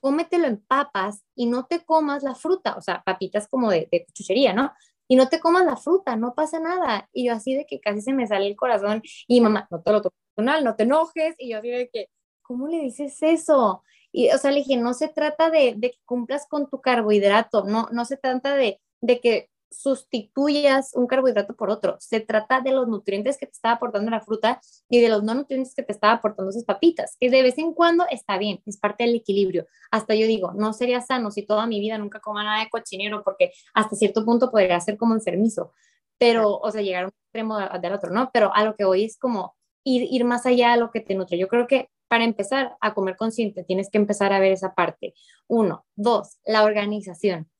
[0.00, 4.06] cómetelo en papas y no te comas la fruta, o sea, papitas como de, de
[4.12, 4.72] chuchería, ¿no?
[5.08, 7.08] Y no te comas la fruta, no pasa nada.
[7.12, 9.92] Y yo así de que casi se me sale el corazón y mamá, no te
[9.92, 11.34] lo toques no te enojes.
[11.38, 12.08] Y yo así de que,
[12.42, 13.82] ¿cómo le dices eso?
[14.12, 17.64] Y, o sea, le dije, no se trata de, de que cumplas con tu carbohidrato,
[17.64, 21.96] no, no se trata de, de que sustituyas un carbohidrato por otro.
[22.00, 25.34] Se trata de los nutrientes que te está aportando la fruta y de los no
[25.34, 28.78] nutrientes que te está aportando esas papitas, que de vez en cuando está bien, es
[28.78, 29.66] parte del equilibrio.
[29.90, 33.22] Hasta yo digo, no sería sano si toda mi vida nunca coma nada de cochinero,
[33.24, 35.72] porque hasta cierto punto podría ser como enfermizo,
[36.18, 38.30] pero, o sea, llegar a un extremo del otro, ¿no?
[38.32, 41.14] Pero a lo que voy es como ir, ir más allá de lo que te
[41.14, 41.38] nutre.
[41.38, 45.14] Yo creo que para empezar a comer consciente, tienes que empezar a ver esa parte.
[45.48, 47.50] Uno, dos, la organización.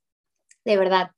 [0.64, 1.10] De verdad,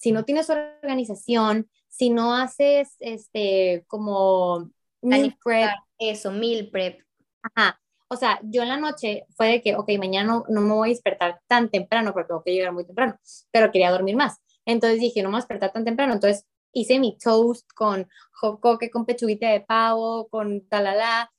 [0.00, 4.70] si no tienes organización, si no haces este como
[5.02, 7.02] meal prep, eso, meal prep.
[7.42, 7.78] Ajá.
[8.08, 10.88] O sea, yo en la noche fue de que, ok, mañana no, no me voy
[10.88, 13.16] a despertar tan temprano porque tengo que llegar muy temprano,
[13.52, 14.38] pero quería dormir más.
[14.64, 16.14] Entonces dije, no me voy a despertar tan temprano.
[16.14, 21.30] Entonces hice mi toast con jocoque, con pechuguita de pavo, con talala,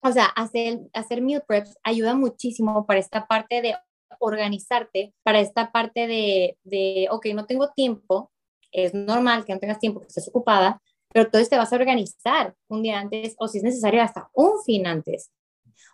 [0.00, 3.74] o sea, hacer, hacer meal preps ayuda muchísimo para esta parte de
[4.18, 8.32] organizarte, para esta parte de, de, ok, no tengo tiempo,
[8.72, 10.80] es normal que no tengas tiempo, que estés ocupada,
[11.12, 14.62] pero entonces te vas a organizar un día antes o si es necesario hasta un
[14.64, 15.30] fin antes.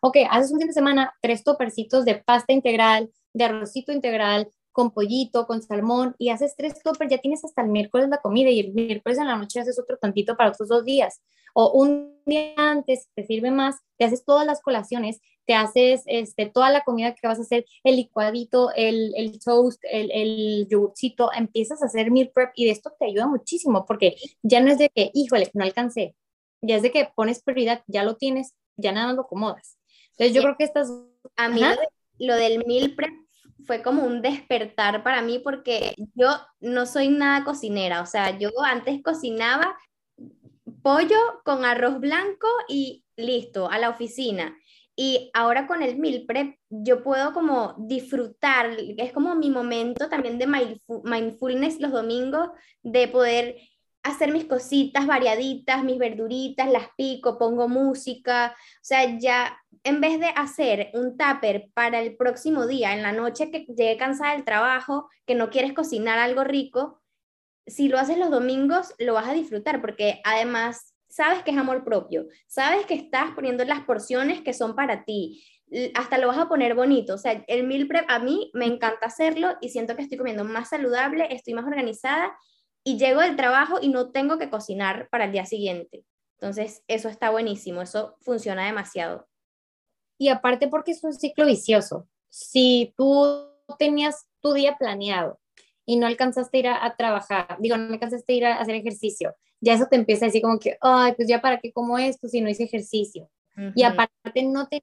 [0.01, 4.91] Ok, haces un fin de semana tres topercitos de pasta integral, de arrocito integral, con
[4.91, 8.61] pollito, con salmón y haces tres toppers, ya tienes hasta el miércoles la comida y
[8.61, 11.21] el miércoles en la noche haces otro tantito para otros dos días.
[11.55, 16.47] O un día antes, te sirve más, te haces todas las colaciones, te haces este,
[16.47, 21.31] toda la comida que vas a hacer, el licuadito, el, el toast, el, el yogurcito,
[21.37, 24.79] empiezas a hacer meal prep y de esto te ayuda muchísimo porque ya no es
[24.79, 26.17] de que, híjole, no alcancé,
[26.63, 29.77] ya es de que pones prioridad, ya lo tienes, ya nada lo acomodas.
[30.13, 30.91] Entonces yo creo que estas...
[31.37, 31.63] A mí
[32.19, 33.11] lo del meal prep
[33.67, 36.29] fue como un despertar para mí porque yo
[36.61, 39.77] no soy nada cocinera, o sea, yo antes cocinaba
[40.83, 44.57] pollo con arroz blanco y listo, a la oficina.
[44.95, 50.39] Y ahora con el meal prep yo puedo como disfrutar, es como mi momento también
[50.39, 52.51] de mindfulness los domingos,
[52.83, 53.57] de poder
[54.03, 60.19] hacer mis cositas variaditas, mis verduritas, las pico, pongo música, o sea, ya en vez
[60.19, 64.45] de hacer un tupper para el próximo día, en la noche que llegue cansada del
[64.45, 67.01] trabajo, que no quieres cocinar algo rico,
[67.67, 71.85] si lo haces los domingos, lo vas a disfrutar porque además sabes que es amor
[71.85, 75.45] propio, sabes que estás poniendo las porciones que son para ti,
[75.95, 77.15] hasta lo vas a poner bonito.
[77.15, 80.45] O sea, el meal prep a mí me encanta hacerlo y siento que estoy comiendo
[80.45, 82.37] más saludable, estoy más organizada
[82.85, 86.05] y llego del trabajo y no tengo que cocinar para el día siguiente.
[86.35, 89.29] Entonces, eso está buenísimo, eso funciona demasiado.
[90.19, 92.09] Y aparte porque es un ciclo vicioso.
[92.29, 95.41] Si tú tenías tu día planeado
[95.87, 99.35] y no alcanzaste a ir a, trabajar, digo, no alcanzaste a ir a, hacer ejercicio,
[99.61, 102.27] ya eso te empieza a decir como que, ay, pues ya para qué como esto
[102.29, 103.31] si no hice ejercicio.
[103.75, 104.83] Y aparte no te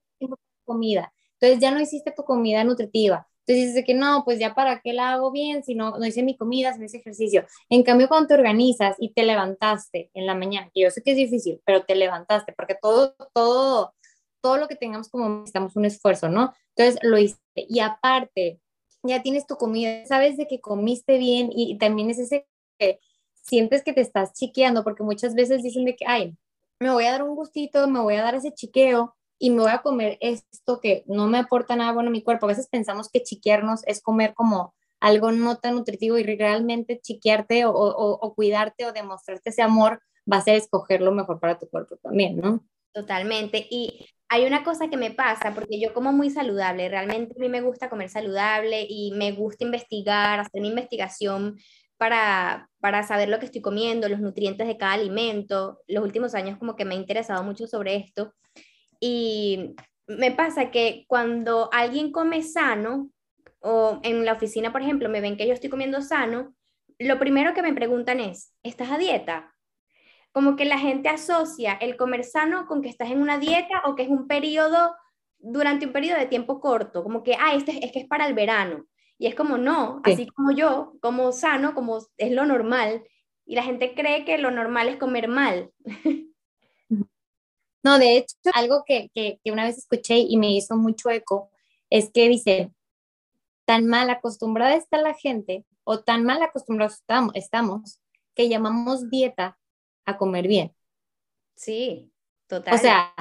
[0.63, 1.12] comida.
[1.33, 3.27] Entonces ya no hiciste tu comida nutritiva.
[3.49, 6.21] Entonces dices que no, pues ya para qué la hago bien si no, no hice
[6.21, 7.47] mi comida, si no hice ejercicio.
[7.67, 11.12] En cambio, cuando te organizas y te levantaste en la mañana, que yo sé que
[11.12, 13.95] es difícil, pero te levantaste, porque todo, todo,
[14.39, 16.53] todo lo que tengamos como necesitamos un esfuerzo, ¿no?
[16.75, 17.39] Entonces lo hice.
[17.55, 18.59] Y aparte,
[19.01, 22.45] ya tienes tu comida, sabes de que comiste bien y, también es ese
[22.77, 22.99] que
[23.33, 26.38] sientes que te estás chiqueando, porque muchas veces dicen de que, ay,
[26.79, 29.71] me voy a dar un gustito, me voy a dar ese chiqueo, y me voy
[29.71, 32.45] a comer esto que no me aporta nada bueno a mi cuerpo.
[32.45, 37.65] A veces pensamos que chiquearnos es comer como algo no tan nutritivo y realmente chiquearte
[37.65, 41.67] o, o, cuidarte o demostrarte ese amor va a ser escoger lo mejor para tu
[41.69, 42.65] cuerpo también, ¿no?
[42.91, 43.65] Totalmente.
[43.69, 47.49] Y hay una cosa que me pasa, porque yo como muy saludable, realmente a mí
[47.49, 51.58] me gusta comer saludable y me gusta investigar, hacer una investigación
[51.97, 55.80] para, para saber lo que estoy comiendo, los nutrientes de cada alimento.
[55.88, 58.34] Los últimos años como que me he interesado mucho sobre esto.
[58.99, 59.75] Y
[60.07, 63.09] me pasa que cuando alguien come sano,
[63.62, 66.55] o en la oficina, por ejemplo, me ven que yo estoy comiendo sano,
[66.97, 69.55] lo primero que me preguntan es, ¿estás a dieta?
[70.31, 73.95] Como que la gente asocia el comer sano con que estás en una dieta o
[73.95, 74.95] que es un periodo,
[75.38, 78.33] durante un periodo de tiempo corto, como que, ah, este es que es para el
[78.33, 78.85] verano.
[79.17, 83.03] Y es como, no, así como yo, como sano, como es lo normal.
[83.45, 85.71] Y la gente cree que lo normal es comer mal.
[87.83, 91.49] No, de hecho, algo que, que, una vez escuché y me hizo mucho eco
[91.89, 92.71] es que dice,
[93.65, 97.01] tan mal acostumbrada está la gente o tan mal acostumbrados
[97.33, 97.99] estamos,
[98.35, 99.57] que llamamos dieta
[100.05, 100.75] a comer bien.
[101.55, 102.11] Sí,
[102.47, 102.75] total.
[102.75, 103.13] O sea,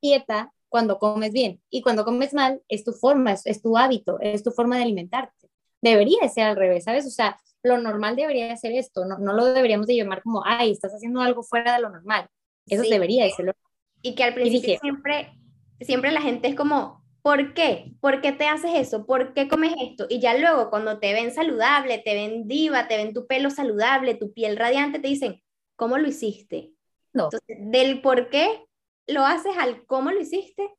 [0.00, 4.42] dieta cuando comes bien y cuando comes mal es tu forma, es, tu hábito, es
[4.42, 5.50] tu forma de alimentarte.
[5.80, 7.06] Debería ser al revés, ¿sabes?
[7.06, 10.72] O sea, lo normal debería ser esto, no, no lo deberíamos de llamar como, ay,
[10.72, 12.28] estás haciendo algo fuera de lo normal.
[12.66, 13.54] Eso debería de ser lo
[14.02, 15.32] y que al principio siempre,
[15.80, 17.92] siempre la gente es como, ¿por qué?
[18.00, 19.06] ¿Por qué te haces eso?
[19.06, 20.06] ¿Por qué comes esto?
[20.08, 24.14] Y ya luego cuando te ven saludable, te ven diva, te ven tu pelo saludable,
[24.14, 25.42] tu piel radiante, te dicen,
[25.76, 26.72] ¿cómo lo hiciste?
[27.12, 27.24] No.
[27.24, 28.64] Entonces, del por qué
[29.06, 30.70] lo haces al cómo lo hiciste.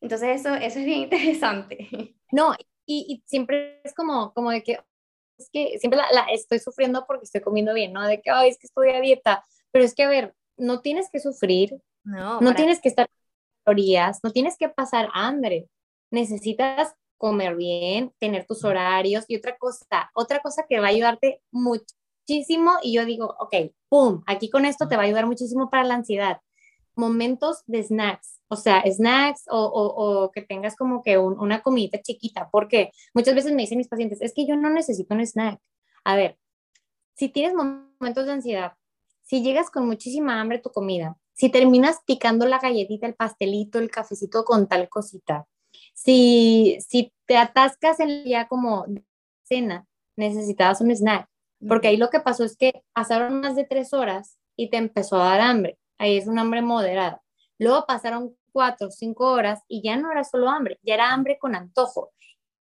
[0.00, 1.88] Entonces eso, eso es bien interesante.
[2.32, 2.54] No,
[2.86, 4.78] y, y siempre es como, como de que,
[5.38, 8.06] es que siempre la, la, estoy sufriendo porque estoy comiendo bien, ¿no?
[8.06, 9.44] De que, ay, es que estoy a dieta.
[9.70, 13.08] Pero es que, a ver, no tienes que sufrir, no, no tienes que estar
[13.64, 15.68] calorías, no tienes que pasar hambre.
[16.10, 21.42] Necesitas comer bien, tener tus horarios y otra cosa, otra cosa que va a ayudarte
[21.50, 25.84] muchísimo y yo digo, ok, pum, aquí con esto te va a ayudar muchísimo para
[25.84, 26.40] la ansiedad.
[26.94, 32.48] Momentos de snacks, o sea, snacks o, o, que tengas como que una comidita chiquita,
[32.50, 35.60] porque muchas veces me dicen mis pacientes, es que yo no necesito un snack.
[36.04, 36.38] A ver,
[37.14, 38.72] si tienes momentos de ansiedad,
[39.22, 43.92] si llegas con muchísima hambre tu comida, si terminas picando la galletita, el pastelito, el
[43.92, 45.46] cafecito con tal cosita,
[45.94, 48.86] si, si te atascas en día como
[49.44, 51.28] cena, necesitabas un snack,
[51.68, 55.14] porque ahí lo que pasó es que pasaron más de tres horas y te empezó
[55.14, 57.22] a dar hambre, ahí es un hambre moderada.
[57.56, 61.38] Luego pasaron cuatro o cinco horas y ya no era solo hambre, ya era hambre
[61.38, 62.10] con antojo.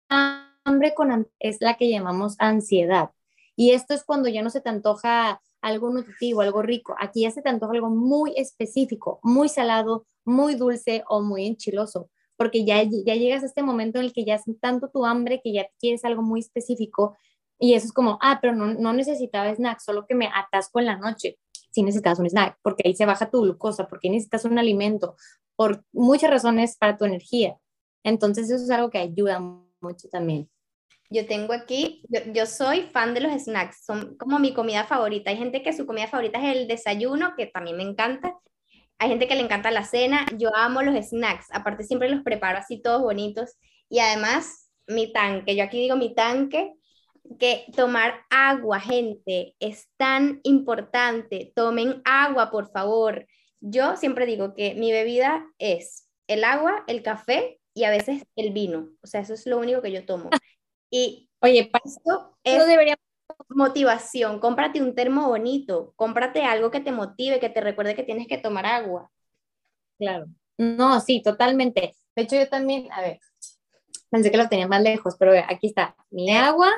[0.10, 3.12] Hambre con es la que llamamos ansiedad.
[3.56, 6.96] Y esto es cuando ya no se te antoja algo nutritivo, algo rico.
[7.00, 12.66] Aquí ya se te algo muy específico, muy salado, muy dulce o muy enchiloso, porque
[12.66, 15.52] ya, ya llegas a este momento en el que ya es tanto tu hambre que
[15.52, 17.18] ya quieres algo muy específico
[17.58, 20.86] y eso es como, ah, pero no, no necesitaba snack, solo que me atasco en
[20.86, 21.40] la noche.
[21.72, 25.16] Si necesitas un snack, porque ahí se baja tu glucosa, porque necesitas un alimento,
[25.56, 27.58] por muchas razones para tu energía.
[28.04, 30.50] Entonces eso es algo que ayuda mucho también.
[31.10, 35.30] Yo tengo aquí, yo, soy fan de los snacks, son como mi comida favorita.
[35.30, 38.34] Hay gente que su comida favorita es el desayuno, que también me encanta.
[38.98, 40.26] Hay gente que le encanta la cena.
[40.38, 43.58] Yo amo los snacks, aparte siempre los preparo así todos bonitos.
[43.90, 46.74] Y además, mi tanque, yo aquí digo mi tanque,
[47.40, 51.52] que tomar agua, gente, es tan importante.
[51.56, 53.28] Tomen agua, por favor.
[53.60, 58.52] Yo siempre digo que mi bebida es el agua, el café y a veces el
[58.54, 58.90] vino.
[59.02, 60.30] O sea, eso es lo único que yo tomo.
[60.98, 62.96] Y oye, para eso es debería...
[63.50, 64.40] motivación.
[64.40, 68.38] Cómprate un termo bonito, cómprate algo que te motive, que te recuerde que tienes que
[68.38, 69.12] tomar agua.
[69.98, 70.28] Claro.
[70.58, 71.96] No, sí, totalmente.
[72.16, 73.20] De hecho, yo también, a ver,
[74.10, 76.72] pensé que lo tenía más lejos, pero aquí está mi agua.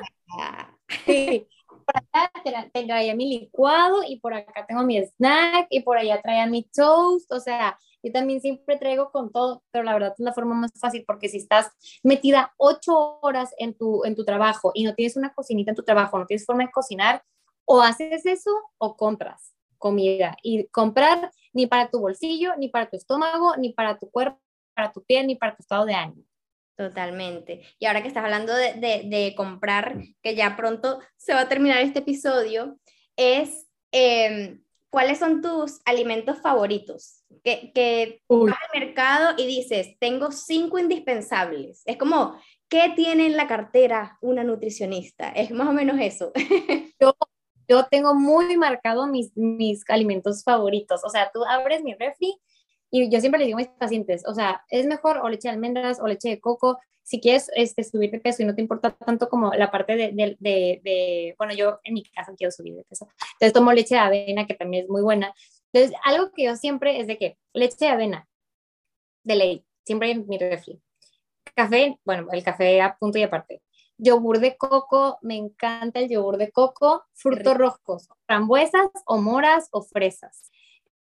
[1.06, 1.46] Sí.
[1.68, 2.32] Por acá
[2.72, 7.30] traía mi licuado y por acá tengo mi snack y por allá traía mi toast.
[7.30, 10.72] O sea, yo también siempre traigo con todo, pero la verdad es la forma más
[10.78, 11.70] fácil porque si estás
[12.02, 15.82] metida ocho horas en tu, en tu trabajo y no tienes una cocinita en tu
[15.82, 17.22] trabajo, no tienes forma de cocinar,
[17.64, 20.36] o haces eso o compras comida.
[20.42, 24.40] Y comprar ni para tu bolsillo, ni para tu estómago, ni para tu cuerpo,
[24.74, 26.24] para tu piel, ni para tu estado de ánimo.
[26.76, 27.62] Totalmente.
[27.78, 31.78] Y ahora que estás hablando de, de, comprar, que ya pronto se va a terminar
[31.78, 32.78] este episodio,
[33.16, 37.24] es em, ¿cuáles son tus alimentos favoritos?
[37.44, 41.82] Que, que vas al mercado y dices, tengo cinco indispensables.
[41.86, 42.36] Es como,
[42.68, 45.30] ¿qué tiene en la cartera una nutricionista?
[45.30, 46.32] Es más o menos eso.
[47.00, 47.14] yo,
[47.68, 51.04] yo tengo muy marcado mis, mis alimentos favoritos.
[51.04, 52.38] O sea, tú abres mi refri
[52.90, 55.54] y yo siempre le digo a mis pacientes, o sea, es mejor o leche de
[55.54, 58.90] almendras o leche de coco si quieres este, subir de peso y no te importa
[58.90, 60.36] tanto como la parte de, de,
[60.82, 64.46] de, bueno, yo en mi caso quiero subir de peso, entonces tomo leche de avena,
[64.46, 65.32] que también es muy buena.
[65.72, 68.28] Entonces, algo que yo siempre es de que leche de avena,
[69.22, 70.80] de ley, siempre en mi refri.
[71.54, 73.62] Café, bueno, el café a punto y aparte.
[73.96, 79.82] Yogur de coco, me encanta el yogur de coco, frutos rojos, frambuesas o moras o
[79.82, 80.50] fresas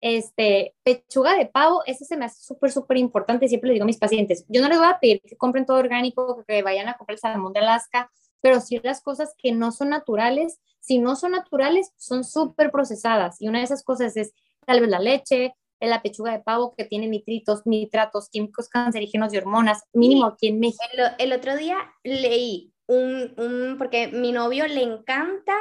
[0.01, 3.47] este, pechuga de pavo, eso se me hace súper, súper importante.
[3.47, 5.77] Siempre le digo a mis pacientes, yo no les voy a pedir que compren todo
[5.77, 9.71] orgánico, que vayan a comprar el salmón de Alaska, pero sí las cosas que no
[9.71, 13.41] son naturales, si no son naturales, son súper procesadas.
[13.41, 14.33] Y una de esas cosas es
[14.65, 19.37] tal vez la leche, la pechuga de pavo que tiene nitritos, nitratos, químicos cancerígenos y
[19.37, 20.83] hormonas, mínimo aquí en México.
[21.17, 25.55] El, otro día leí un, un, porque mi novio le encanta,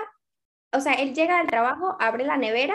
[0.73, 2.75] o sea, él llega al trabajo, abre la nevera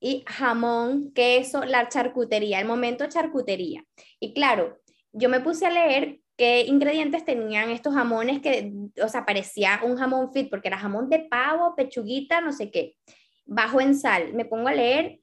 [0.00, 3.84] y jamón, queso, la charcutería, el momento charcutería.
[4.20, 4.78] Y claro,
[5.12, 8.72] yo me puse a leer qué ingredientes tenían estos jamones que,
[9.02, 12.96] o sea, parecía un jamón fit, porque era jamón de pavo, pechuguita, no sé qué,
[13.44, 14.32] bajo en sal.
[14.34, 15.20] Me pongo a leer,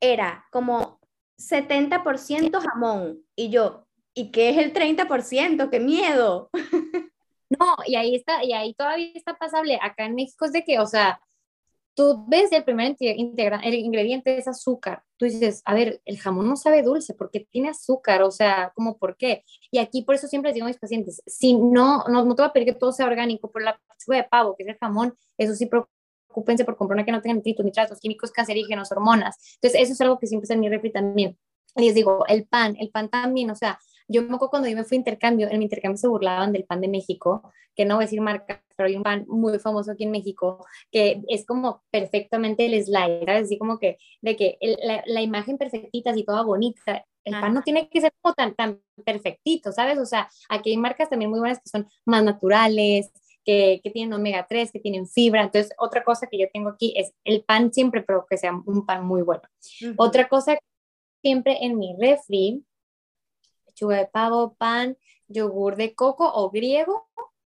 [0.00, 1.00] era como
[1.38, 3.18] 70% jamón.
[3.34, 5.70] Y yo, ¿y qué es el 30%?
[5.70, 6.50] ¡Qué miedo!
[7.58, 9.78] No, y ahí está, y ahí todavía está pasable.
[9.82, 11.20] Acá en México es de que, o sea,
[11.94, 15.02] tú ves el primer integra el ingrediente es azúcar.
[15.16, 18.98] Tú dices, a ver, el jamón no sabe dulce porque tiene azúcar, o sea, ¿cómo
[18.98, 19.44] por qué?
[19.70, 22.42] Y aquí por eso siempre les digo a mis pacientes, si no, no, no te
[22.42, 24.78] voy a pedir que todo sea orgánico, por la pechuga de pavo, que es el
[24.78, 29.36] jamón, eso sí preocupense por comprar una que no tenga nitritos, nitratos, químicos cancerígenos, hormonas.
[29.54, 31.38] Entonces, eso es algo que siempre está en mi refri también.
[31.76, 33.78] Les digo, el pan, el pan también, o sea,
[34.08, 36.64] yo me acuerdo cuando yo me fui a intercambio, en mi intercambio se burlaban del
[36.64, 39.92] pan de México, que no voy a decir marca, pero hay un pan muy famoso
[39.92, 43.44] aquí en México, que es como perfectamente el slide, ¿sabes?
[43.44, 47.62] Así como que, de que la, la, imagen perfectita, así toda bonita, el pan no
[47.62, 49.98] tiene que ser como tan, tan perfectito, ¿sabes?
[49.98, 53.10] O sea, aquí hay marcas también muy buenas que son más naturales,
[53.44, 55.42] que, que, tienen omega 3, que tienen fibra.
[55.42, 58.86] Entonces, otra cosa que yo tengo aquí es el pan siempre, pero que sea un
[58.86, 59.42] pan muy bueno.
[59.96, 60.58] Otra cosa
[61.22, 62.64] siempre en mi refri
[63.72, 64.96] pechuga de pavo, pan,
[65.28, 67.08] yogur de coco o griego,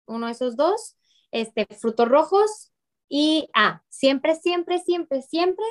[0.06, 0.98] uno de esos dos,
[1.32, 2.72] este, frutos rojos
[3.08, 5.66] y, ah, siempre, siempre, siempre, siempre,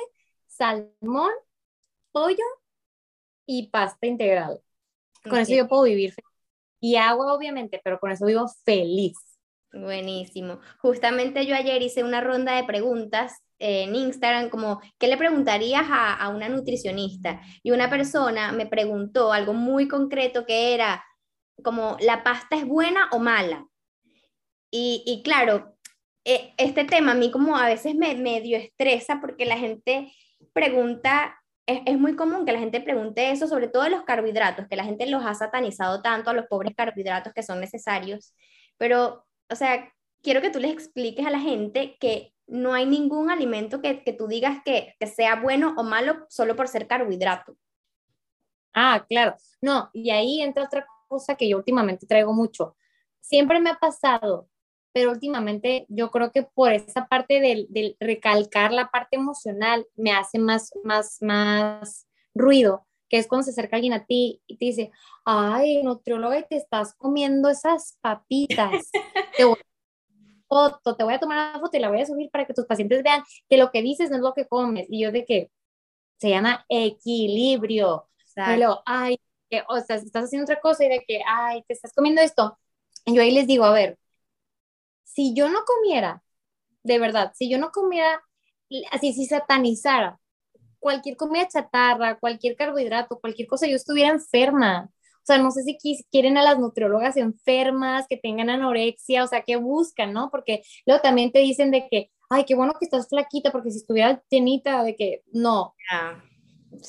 [0.47, 1.31] salmón,
[2.11, 2.43] pollo
[3.45, 4.61] y pasta integral.
[5.23, 6.13] Con eso yo puedo vivir.
[6.79, 9.17] Y agua, obviamente, pero con eso vivo feliz.
[9.71, 10.59] Buenísimo.
[10.79, 16.27] Justamente yo ayer hice una ronda de preguntas en Instagram como, ¿qué le preguntarías a,
[16.29, 17.41] una nutricionista?
[17.61, 21.03] Y una persona me preguntó algo muy concreto que era
[21.63, 23.67] como, ¿la pasta es buena o mala?
[24.71, 25.75] Y, claro,
[26.23, 30.11] e, este tema a mí como a veces me medio estresa porque la gente
[30.53, 34.75] pregunta, es, es, muy común que la gente pregunte eso, sobre todo los carbohidratos, que
[34.75, 38.33] la gente los ha satanizado tanto a los pobres carbohidratos que son necesarios,
[38.79, 39.91] pero, o sea,
[40.21, 44.27] quiero que tú les expliques a la gente que no hay ningún alimento que, tú
[44.27, 47.55] digas que, sea bueno o malo solo por ser carbohidrato.
[48.73, 49.35] Ah, claro.
[49.61, 52.75] No, y ahí entra otra cosa que yo últimamente traigo mucho.
[53.19, 54.49] Siempre me ha pasado,
[54.93, 60.39] pero últimamente yo creo que por esa parte del, recalcar la parte emocional me hace
[60.39, 64.91] más, más, más ruido, que es cuando se acerca alguien a ti y te dice,
[65.25, 68.91] ay, nutrióloga, te estás comiendo esas papitas.
[69.37, 69.57] te voy
[70.47, 72.65] foto, te voy a tomar una foto y la voy a subir para que tus
[72.65, 74.87] pacientes vean que lo que dices no es lo que comes.
[74.89, 75.51] Y yo de que
[76.17, 78.07] se llama equilibrio.
[78.35, 81.93] Pero, ay, que, o sea, estás haciendo otra cosa y de que, ay, te estás
[81.93, 82.57] comiendo esto.
[83.05, 83.97] Y yo ahí les digo, a ver,
[85.03, 86.23] si yo no comiera,
[86.83, 88.23] de verdad, si yo no comiera,
[88.91, 90.19] así si satanizara
[90.79, 94.89] cualquier comida chatarra, cualquier carbohidrato, cualquier cosa, yo estuviera enferma.
[95.21, 95.77] O sea, no sé si
[96.11, 100.29] quieren a las nutriólogas enfermas, que tengan anorexia, o sea, que buscan, ¿no?
[100.31, 103.77] Porque luego también te dicen de que, ay, qué bueno que estás flaquita, porque si
[103.77, 105.75] estuviera llenita, de que no.
[105.91, 106.23] Ah,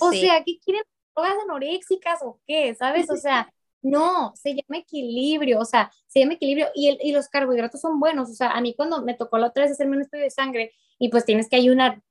[0.01, 0.83] o sea, ¿qué quieren
[1.17, 2.75] nutriólogas anoréxicas o qué?
[2.75, 3.11] ¿Sabes?
[3.11, 7.29] O sea, no, se llama equilibrio, o sea, se llama equilibrio y, el, y los
[7.29, 10.03] carbohidratos son buenos, o sea, a mí cuando me tocó la otra vez hacerme un
[10.03, 12.03] estudio de sangre y pues tienes que ayunar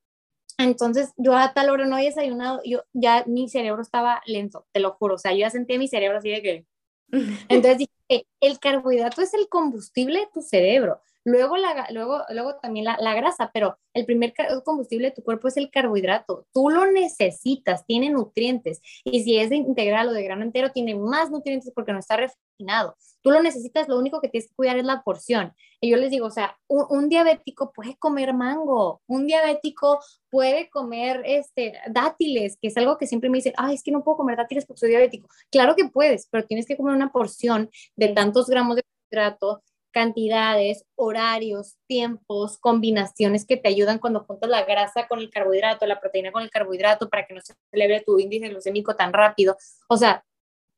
[0.60, 4.82] entonces, yo a tal hora no había desayunado, yo ya mi cerebro estaba lento, te
[4.82, 6.66] lo juro, o sea, yo ya sentía mi cerebro así de que...
[7.50, 11.02] Entonces dije, el carbohidrato es el combustible de tu cerebro.
[11.30, 14.34] Luego, la, luego, luego también la, grasa, pero el primer
[14.66, 16.48] combustible de tu cuerpo es el carbohidrato.
[16.52, 18.82] Tú lo necesitas, tiene nutrientes.
[19.04, 22.18] Y si es de integral o de grano entero, tiene más nutrientes porque no está
[22.18, 22.96] refinado.
[23.22, 25.54] Tú lo necesitas, lo único que tienes que cuidar es la porción.
[25.80, 30.00] Y yo les digo, o sea, un, diabético puede comer mango, un diabético
[30.32, 34.04] puede comer este, dátiles, que es algo que siempre me dicen, ay, es que no
[34.04, 35.30] puedo comer dátiles porque soy diabético.
[35.52, 39.62] Claro que puedes, pero tienes que comer una porción de tantos gramos de carbohidrato
[39.92, 46.00] cantidades, horarios, tiempos, combinaciones que te ayudan cuando juntas la grasa con el carbohidrato, la
[46.00, 49.58] proteína con el carbohidrato para que no se celebre tu índice glucémico tan rápido.
[49.88, 50.24] O sea,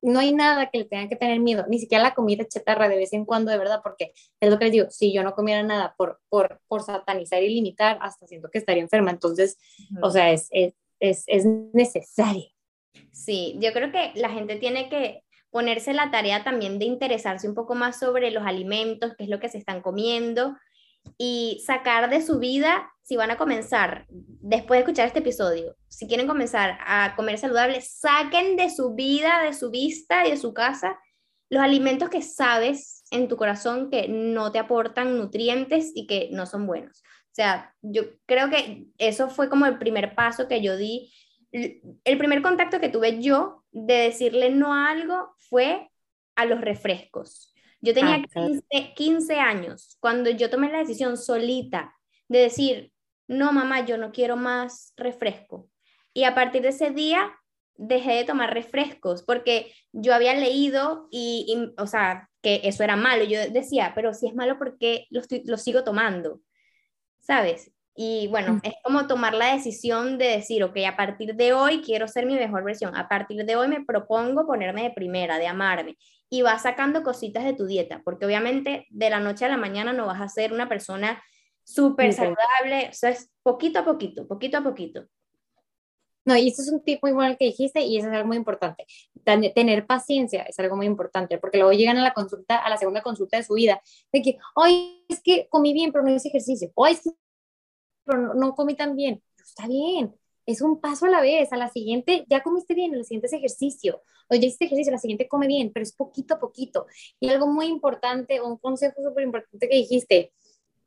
[0.01, 2.97] no hay nada que le tengan que tener miedo, ni siquiera la comida chatarra de
[2.97, 5.61] vez en cuando, de verdad, porque es lo que les digo, si yo no comiera
[5.61, 9.11] nada por, por, por satanizar y limitar, hasta siento que estaría enferma.
[9.11, 9.57] Entonces,
[10.01, 12.49] o sea, es, es, es, es necesario.
[13.11, 17.55] Sí, yo creo que la gente tiene que ponerse la tarea también de interesarse un
[17.55, 20.57] poco más sobre los alimentos, qué es lo que se están comiendo
[21.17, 26.07] y sacar de su vida, si van a comenzar, después de escuchar este episodio, si
[26.07, 30.53] quieren comenzar a comer saludable, saquen de su vida, de su vista y de su
[30.53, 30.97] casa
[31.51, 36.45] los alimentos que sabes en tu corazón que no te aportan nutrientes y que no
[36.45, 37.03] son buenos.
[37.03, 41.13] O sea, yo creo que eso fue como el primer paso que yo di.
[41.51, 45.89] El primer contacto que tuve yo de decirle no a algo fue
[46.35, 47.53] a los refrescos.
[47.81, 48.23] Yo tenía
[48.95, 51.95] 15, ah, años cuando yo tomé la decisión solita
[52.27, 52.91] de decir,
[53.27, 55.69] no, mamá, yo no quiero más refresco.
[56.13, 57.31] Y a partir de ese día
[57.75, 63.23] dejé de tomar refrescos porque yo había leído y, o sea, que eso era malo.
[63.23, 66.41] Yo decía, pero si es malo, ¿por qué lo, lo sigo tomando?
[67.19, 67.71] ¿Sabes?
[67.95, 72.07] Y bueno, es como tomar la decisión de decir, ok, a partir de hoy quiero
[72.07, 75.97] ser mi mejor versión, a partir de hoy me propongo ponerme de primera, de amarme,
[76.29, 79.91] y vas sacando cositas de tu dieta, porque obviamente de la noche a la mañana
[79.91, 81.21] no vas a ser una persona
[81.63, 85.05] súper saludable, o sea, es poquito a poquito, poquito a poquito.
[86.23, 88.37] No, y eso es un tip muy bueno que dijiste y eso es algo muy
[88.37, 88.85] importante.
[89.23, 93.01] Tener paciencia es algo muy importante, porque luego llegan a la consulta, a la segunda
[93.01, 93.81] consulta de su vida,
[94.13, 97.09] de que, hoy es que comí bien, pero no hice ejercicio, hoy es que
[98.11, 99.23] pero no, comí tan bien.
[99.37, 100.13] Está bien,
[100.45, 101.53] es un paso a la vez.
[101.53, 104.01] A la siguiente, ya comiste bien, el siguiente es ejercicio.
[104.29, 106.87] O ya hiciste ejercicio, la siguiente come bien, pero es poquito a poquito.
[107.21, 110.33] Y algo muy importante, un consejo súper importante que dijiste,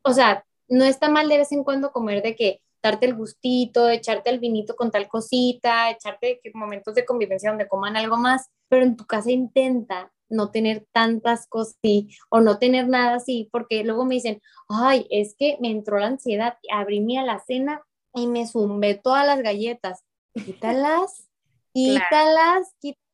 [0.03, 3.89] o sea, no está mal de vez en cuando comer de que darte el gustito,
[3.89, 8.85] echarte el vinito con tal cosita, echarte momentos de convivencia donde coman algo más, pero
[8.85, 13.85] en tu casa intenta no tener tantas cosas así o no tener nada así, porque
[13.85, 17.83] luego me dicen, ay, es que me entró la ansiedad, abrí mi alacena
[18.15, 20.05] y me zumbé todas las galletas.
[20.35, 21.29] Quítalas,
[21.73, 23.05] quítalas, quítalas.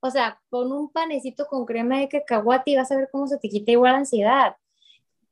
[0.00, 3.38] O sea, con un panecito con crema de cacahuate y vas a ver cómo se
[3.38, 4.56] te quita igual la ansiedad.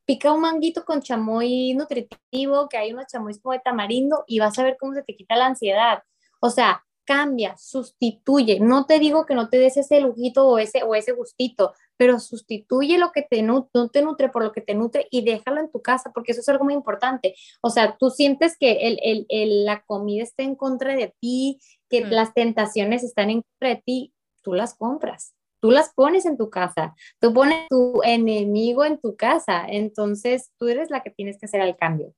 [0.05, 4.57] Pica un manguito con chamoy nutritivo, que hay unos chamoy como de tamarindo, y vas
[4.57, 6.03] a ver cómo se te quita la ansiedad.
[6.41, 8.59] O sea, cambia, sustituye.
[8.59, 12.19] No te digo que no te des ese lujito o ese, o ese gustito, pero
[12.19, 15.71] sustituye lo que te no te nutre por lo que te nutre y déjalo en
[15.71, 17.35] tu casa, porque eso es algo muy importante.
[17.61, 22.05] O sea, tú sientes que el, el, la comida está en contra de ti, que
[22.05, 22.09] mm.
[22.09, 25.33] las tentaciones están en contra de ti, tú las compras.
[25.59, 30.67] Tú las pones en tu casa, tú pones tu enemigo en tu casa, entonces tú
[30.67, 32.13] eres la que tienes que hacer el cambio.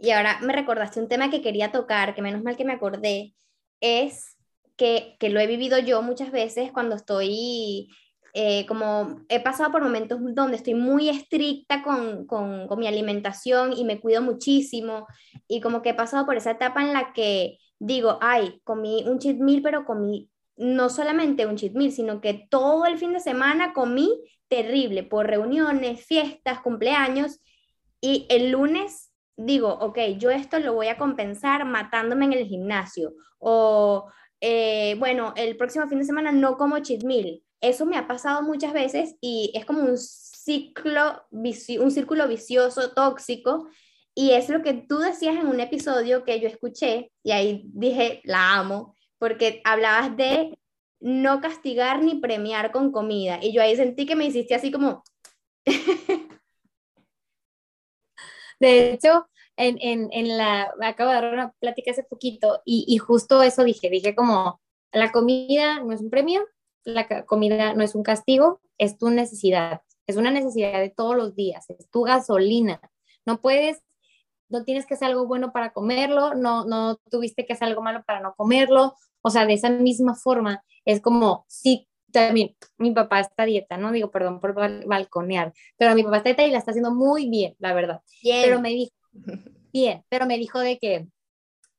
[0.00, 3.34] Y ahora me recordaste un tema que quería tocar, que menos mal que me acordé,
[3.80, 4.36] es
[4.76, 7.88] que, que lo he vivido yo muchas veces cuando estoy
[8.36, 13.72] eh, como he pasado por momentos donde estoy muy estricta con, con, con, mi alimentación
[13.72, 15.06] y me cuido muchísimo
[15.46, 19.20] y como que he pasado por esa etapa en la que digo, ay, comí un
[19.20, 23.20] cheat meal, pero comí no solamente un cheat meal, sino que todo el fin de
[23.20, 24.10] semana comí
[24.48, 27.40] terrible por reuniones, fiestas, cumpleaños
[28.00, 33.14] y el lunes digo, ok, yo esto lo voy a compensar matándome en el gimnasio.
[33.38, 34.08] O,
[34.40, 37.42] eh, bueno, el próximo fin de semana no como meal.
[37.60, 43.68] Eso me ha pasado muchas veces y es como un ciclo, un círculo vicioso, tóxico.
[44.14, 48.20] Y es lo que tú decías en un episodio que yo escuché y ahí dije,
[48.24, 50.56] la amo, porque hablabas de
[51.00, 53.38] no castigar ni premiar con comida.
[53.42, 55.02] Y yo ahí sentí que me hiciste así como...
[58.68, 62.98] De hecho, en, en, en, la, acabo de dar una plática hace poquito y, y,
[62.98, 64.60] justo eso dije, dije como,
[64.92, 66.46] la comida no es un premio,
[66.84, 71.34] la comida no es un castigo, es tu necesidad, es una necesidad de todos los
[71.34, 72.80] días, es tu gasolina.
[73.26, 73.82] No puedes,
[74.48, 78.02] no tienes que hacer algo bueno para comerlo, no, no tuviste que hacer algo malo
[78.06, 83.20] para no comerlo, o sea, de esa misma forma, es como, si también mi papá
[83.20, 86.70] está dieta, no digo perdón por balconear, pero mi papá está dieta y la está
[86.70, 88.00] haciendo muy bien, la verdad.
[88.22, 88.94] Pero me dijo,
[89.72, 91.08] bien, pero me dijo de que,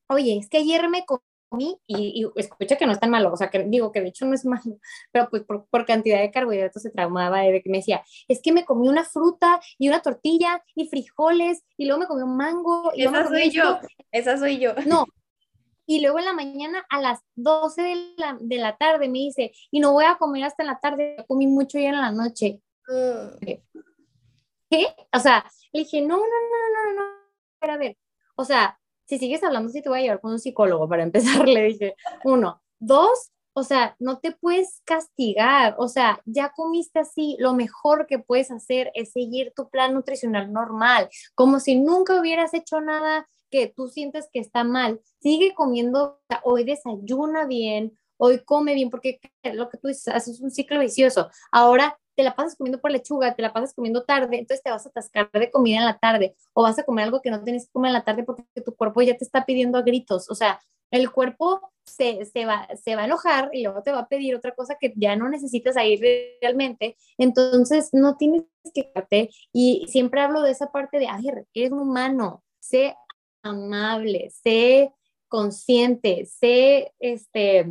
[0.07, 3.49] oye, es que ayer me comí y, escucha que no es tan malo, o sea,
[3.49, 4.77] que digo que de hecho no es malo,
[5.11, 8.51] pero pues por, por, cantidad de carbohidratos se traumaba de que me decía, es que
[8.51, 12.91] me comí una fruta y una tortilla y frijoles y luego me comí un mango.
[12.93, 13.79] Y esa soy yo,
[14.11, 14.73] esa soy yo.
[14.85, 15.05] No,
[15.85, 19.51] y luego en la mañana a las 12 de la, de la tarde me dice,
[19.71, 22.61] y no voy a comer hasta en la tarde, comí mucho ya en la noche.
[22.87, 23.45] Mm.
[24.69, 24.87] ¿Qué?
[25.13, 27.97] O sea, le dije, no, no, no, no, no, a ver,
[28.35, 31.03] o sea, si sigues hablando, sí te voy a llevar con un psicólogo para
[31.43, 36.99] empezar, le dije, uno, dos, o sea, no te puedes castigar, o sea, ya comiste
[36.99, 42.19] así, lo mejor que puedes hacer es seguir tu plan nutricional normal, como si nunca
[42.19, 48.39] hubieras hecho nada que tú sientes que está mal, sigue comiendo, hoy desayuna bien, hoy
[48.43, 51.29] come bien, porque lo que tú dices, haces un ciclo vicioso.
[51.53, 54.85] Ahora te la pasas comiendo por lechuga, te la pasas comiendo tarde, entonces te vas
[54.85, 57.67] a atascar de comida en la tarde o vas a comer algo que no tienes
[57.67, 60.29] que comer en la tarde porque tu cuerpo ya te está pidiendo a gritos.
[60.29, 60.59] O sea,
[60.91, 64.35] el cuerpo se, se, va, se va a enojar y luego te va a pedir
[64.35, 65.99] otra cosa que ya no necesitas ahí
[66.41, 66.97] realmente.
[67.17, 68.43] Entonces, no tienes
[68.73, 69.29] que quedarte.
[69.53, 72.95] Y siempre hablo de esa parte de, ay, eres humano, sé
[73.45, 74.91] amable, sé
[75.27, 77.65] consciente, sé este,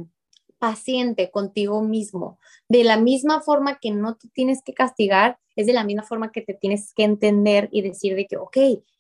[0.59, 2.39] paciente contigo mismo.
[2.69, 6.33] De la misma forma que no te tienes que castigar, es de la misma forma
[6.33, 8.57] que te tienes que entender y decir de que, ok,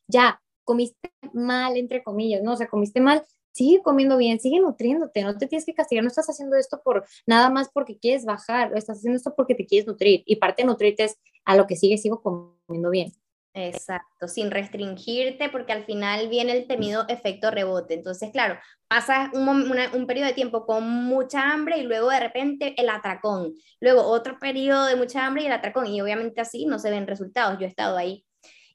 [0.06, 2.52] ya, comiste mal, entre comillas, ¿no?
[2.52, 6.08] O sea, comiste mal, sigue comiendo bien, sigue nutriéndote, no te tienes que castigar, no
[6.08, 9.86] estás haciendo esto por nada más porque quieres bajar, estás haciendo esto porque te quieres
[9.86, 13.12] nutrir y parte de nutrirte es a lo que sigue, sigo comiendo bien.
[13.56, 17.94] Exacto, sin restringirte porque al final viene el temido efecto rebote.
[17.94, 22.74] Entonces, claro, pasas un, un, periodo de tiempo con mucha hambre y luego de repente
[22.76, 26.80] el atracón, luego otro periodo de mucha hambre y el atracón y obviamente así no
[26.80, 27.56] se ven resultados.
[27.60, 28.26] Yo he estado ahí.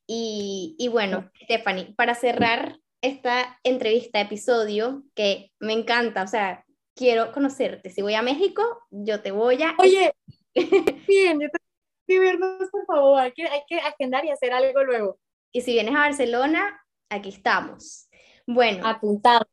[0.08, 6.66] Y, y bueno, Stephanie, para cerrar esta entrevista, episodio, que me encanta, o sea,
[6.96, 7.90] quiero conocerte.
[7.90, 9.76] Si voy a México, yo te voy a...
[9.78, 10.14] Oye,
[11.08, 11.69] bien, yo te
[12.18, 15.20] vernos, por favor, hay que, hay que agendar y hacer algo luego.
[15.51, 18.10] Y si vienes a Barcelona, aquí estamos.
[18.47, 19.45] Bueno, apuntado.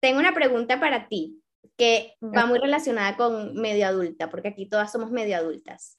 [0.00, 1.42] Tengo una pregunta para ti
[1.76, 5.98] que va muy relacionada con medio adulta, porque aquí todas somos medio adultas.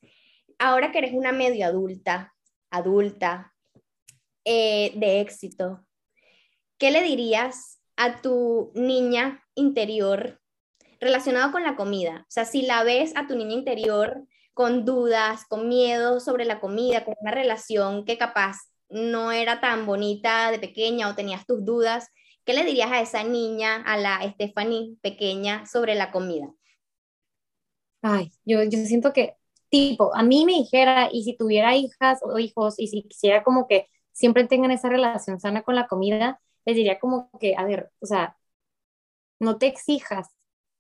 [0.58, 2.34] Ahora que eres una medio adulta,
[2.70, 3.54] adulta,
[4.46, 5.86] eh, de éxito,
[6.78, 10.40] ¿qué le dirías a tu niña interior
[11.00, 12.22] relacionado con la comida?
[12.22, 16.62] O sea, si la ves a tu niña interior con dudas, con miedo sobre la
[16.62, 18.58] comida, con una relación que capaz
[18.90, 22.08] no era tan bonita de pequeña o tenías tus dudas,
[22.46, 26.54] ¿qué le dirías a esa niña, a la Stephanie pequeña, sobre la comida?
[28.02, 29.36] Ay, yo, yo siento que,
[29.70, 33.68] tipo, a mí me dijera, y si tuviera hijas o hijos, y si quisiera como
[33.68, 37.92] que siempre tengan esa relación sana con la comida, les diría como que, a ver,
[38.00, 38.38] o sea,
[39.40, 40.30] no te exijas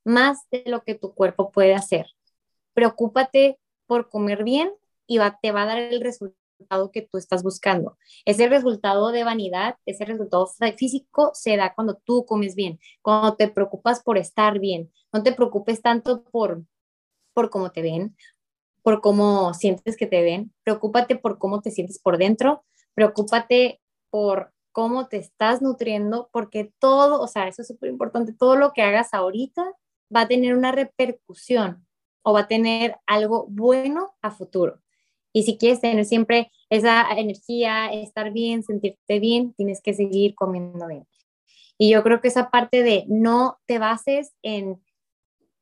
[0.05, 2.07] más de lo que tu cuerpo puede hacer.
[2.73, 4.71] Preocúpate por comer bien
[5.07, 7.97] y va, te va a dar el resultado que tú estás buscando.
[8.25, 13.47] Ese resultado de vanidad, ese resultado físico se da cuando tú comes bien, cuando te
[13.47, 14.91] preocupas por estar bien.
[15.11, 16.63] No te preocupes tanto por,
[17.33, 18.15] por cómo te ven,
[18.81, 20.53] por cómo sientes que te ven.
[20.63, 22.63] Preocúpate por cómo te sientes por dentro.
[22.93, 28.57] Preocúpate por cómo te estás nutriendo, porque todo, o sea, eso es súper importante, todo
[28.57, 29.63] lo que hagas ahorita
[30.13, 31.84] va a tener una repercusión
[32.26, 34.82] o va a tener algo bueno a futuro.
[35.32, 40.88] Y si quieres tener siempre esa energía, estar bien, sentirte bien, tienes que seguir comiendo
[40.88, 41.07] bien.
[41.78, 44.82] Y yo creo que esa parte de no te bases en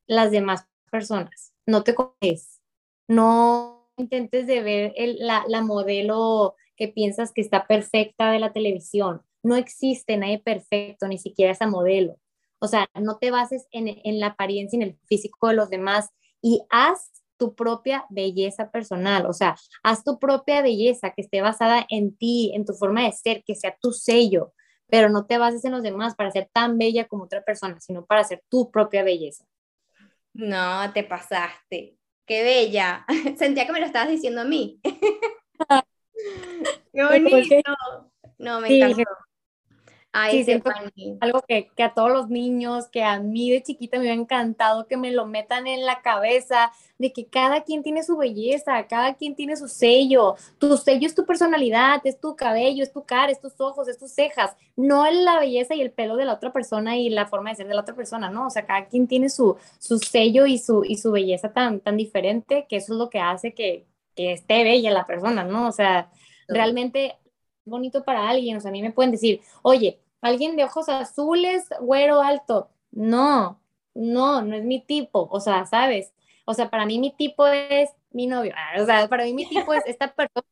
[0.07, 2.61] las demás personas, no te comes,
[3.07, 9.21] no intentes de ver la, la modelo que piensas que está perfecta de la televisión.
[9.43, 12.17] No existe nadie perfecto, ni siquiera esa modelo.
[12.59, 16.09] O sea, no te bases en, en la apariencia, en el físico de los demás
[16.43, 21.85] y haz tu propia belleza personal, o sea, haz tu propia belleza que esté basada
[21.89, 24.53] en ti, en tu forma de ser, que sea tu sello,
[24.87, 28.05] pero no te bases en los demás para ser tan bella como otra persona, sino
[28.05, 29.45] para ser tu propia belleza.
[30.33, 31.97] No, te pasaste.
[32.25, 33.05] Qué bella.
[33.37, 34.79] Sentía que me lo estabas diciendo a mí.
[36.93, 37.55] Qué bonito.
[38.37, 39.03] No, me encantó.
[40.15, 40.61] Ay, sí,
[41.21, 44.85] algo que, que, a todos los niños, que a mí de chiquita me hubiera encantado
[44.85, 49.15] que me lo metan en la cabeza, de que cada quien tiene su belleza, cada
[49.15, 50.35] quien tiene su sello.
[50.59, 53.97] Tu sello es tu personalidad, es tu cabello, es tu cara, es tus ojos, es
[53.97, 57.25] tus cejas, no es la belleza y el pelo de la otra persona y la
[57.25, 58.45] forma de ser de la otra persona, ¿no?
[58.45, 61.97] O sea, cada quien tiene su, su sello y su, y su belleza tan, tan
[61.97, 65.67] diferente que eso es lo que hace que, que esté bella la persona, ¿no?
[65.67, 66.11] O sea,
[66.47, 67.17] realmente
[67.65, 71.67] bonito para alguien, o sea, a mí me pueden decir, oye, alguien de ojos azules,
[71.79, 73.59] güero alto, no,
[73.93, 76.13] no, no es mi tipo, o sea, ¿sabes?
[76.45, 79.73] O sea, para mí mi tipo es mi novio, o sea, para mí mi tipo
[79.73, 80.45] es esta persona,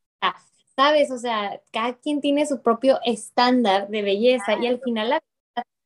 [0.75, 1.11] ¿sabes?
[1.11, 5.21] O sea, cada quien tiene su propio estándar de belleza y al final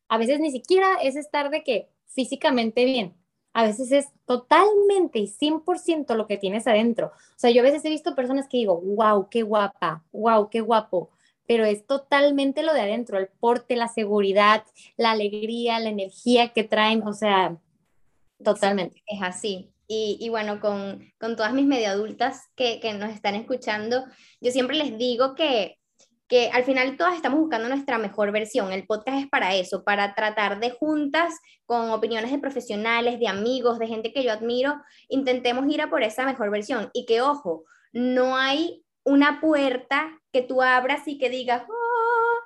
[0.07, 3.15] a veces ni siquiera es estar de que físicamente bien,
[3.53, 7.07] a veces es totalmente y 100% lo que tienes adentro.
[7.07, 10.61] O sea, yo a veces he visto personas que digo, wow, qué guapa, wow, qué
[10.61, 11.11] guapo,
[11.47, 14.63] pero es totalmente lo de adentro, el porte, la seguridad,
[14.97, 17.57] la alegría, la energía que traen, o sea,
[18.43, 19.03] totalmente.
[19.07, 19.71] es así.
[19.87, 24.05] Y, y, bueno, con, con todas mis medio adultas que, que nos están escuchando,
[24.41, 25.77] yo siempre les digo que
[26.27, 28.71] que al final todas estamos buscando nuestra mejor versión.
[28.71, 31.35] El podcast es para eso, para tratar de juntas,
[31.65, 34.75] con opiniones de profesionales, de amigos, de gente que yo admiro,
[35.07, 36.89] intentemos ir a por esa mejor versión.
[36.93, 42.39] Y que, ojo, no hay una puerta que tú abras y que digas, oh,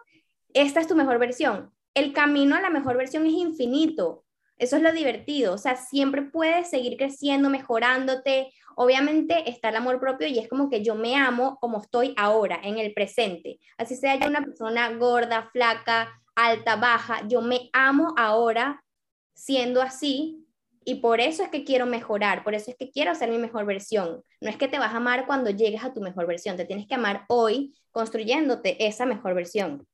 [0.53, 1.74] esta es tu mejor versión.
[1.95, 4.26] El camino a la mejor versión es infinito.
[4.57, 5.53] Eso es lo divertido.
[5.53, 8.51] O sea, siempre puedes seguir creciendo, mejorándote.
[8.76, 12.60] Obviamente está el amor propio y es como que yo me amo como estoy ahora,
[12.62, 13.60] en el presente.
[13.78, 18.84] Así sea yo una persona gorda, flaca, alta, baja, yo me amo ahora
[19.34, 20.45] siendo así
[20.90, 23.64] y por eso es que quiero mejorar, por eso es que quiero ser mi mejor
[23.64, 24.24] versión.
[24.42, 26.88] No es que te vas a amar cuando llegues a tu mejor versión, te tienes
[26.88, 29.86] que amar hoy construyéndote esa mejor versión.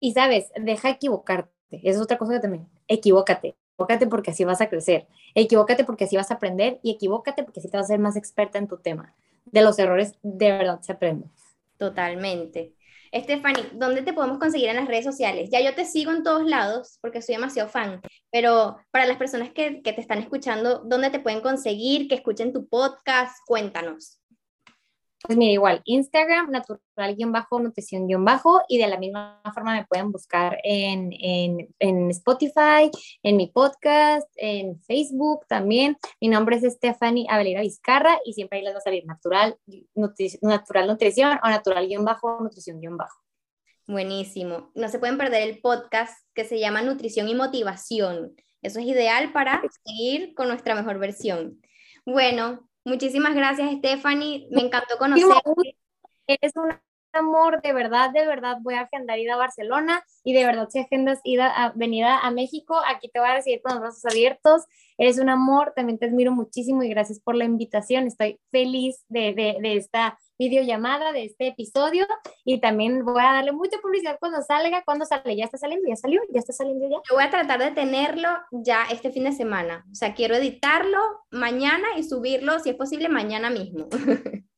[0.00, 1.50] Y sabes, deja equivocarte.
[1.70, 2.68] es otra cosa que también.
[2.86, 3.56] Equivócate.
[3.72, 5.06] Equivócate porque así vas a crecer.
[5.34, 8.16] Equivócate porque así vas a aprender y equivócate porque así te vas a ser más
[8.16, 9.14] experta en tu tema.
[9.46, 11.30] De los errores de verdad se aprende.
[11.78, 12.74] Totalmente.
[13.14, 15.48] Stephanie, ¿dónde te podemos conseguir en las redes sociales?
[15.52, 18.00] Ya yo te sigo en todos lados porque soy demasiado fan,
[18.32, 22.08] pero para las personas que, que te están escuchando, ¿dónde te pueden conseguir?
[22.08, 24.18] Que escuchen tu podcast, cuéntanos.
[25.26, 31.14] Pues mira, igual, Instagram, natural-bajo, nutrición-bajo, y de la misma forma me pueden buscar en,
[31.18, 32.90] en, en, Spotify,
[33.22, 35.96] en mi podcast, en Facebook también.
[36.20, 39.56] Mi nombre es Stephanie Avelera Vizcarra y siempre ahí les va a salir natural,
[40.42, 43.18] natural nutrición o natural-bajo, nutrición-bajo.
[43.86, 44.72] Buenísimo.
[44.74, 48.36] No se pueden perder el podcast que se llama Nutrición y Motivación.
[48.60, 51.62] Eso es ideal para seguir con nuestra mejor versión.
[52.04, 54.46] Bueno, Muchísimas gracias, Stephanie.
[54.50, 55.76] Me encantó conocerte.
[56.26, 56.70] Eres un
[57.12, 58.58] amor, de verdad, de verdad.
[58.60, 62.30] Voy a agendar ida a Barcelona y de verdad, si agendas ida a, venida a
[62.30, 64.64] México, aquí te voy a recibir con los brazos abiertos.
[64.98, 68.06] Eres un amor, también te admiro muchísimo y gracias por la invitación.
[68.06, 72.06] Estoy feliz de, de, de esta videollamada de este episodio
[72.44, 75.96] y también voy a darle mucha publicidad cuando salga, cuando sale, ya está saliendo, ya
[75.96, 76.96] salió, ya está saliendo ya.
[77.08, 80.98] Yo voy a tratar de tenerlo ya este fin de semana, o sea, quiero editarlo
[81.30, 83.88] mañana y subirlo, si es posible, mañana mismo.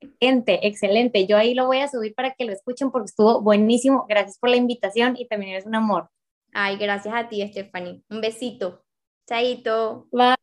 [0.00, 1.26] Excelente, excelente.
[1.26, 4.06] Yo ahí lo voy a subir para que lo escuchen porque estuvo buenísimo.
[4.08, 6.10] Gracias por la invitación y también eres un amor.
[6.52, 8.02] Ay, gracias a ti, Stephanie.
[8.08, 8.82] Un besito.
[9.26, 10.06] Chaito.
[10.10, 10.35] Bye.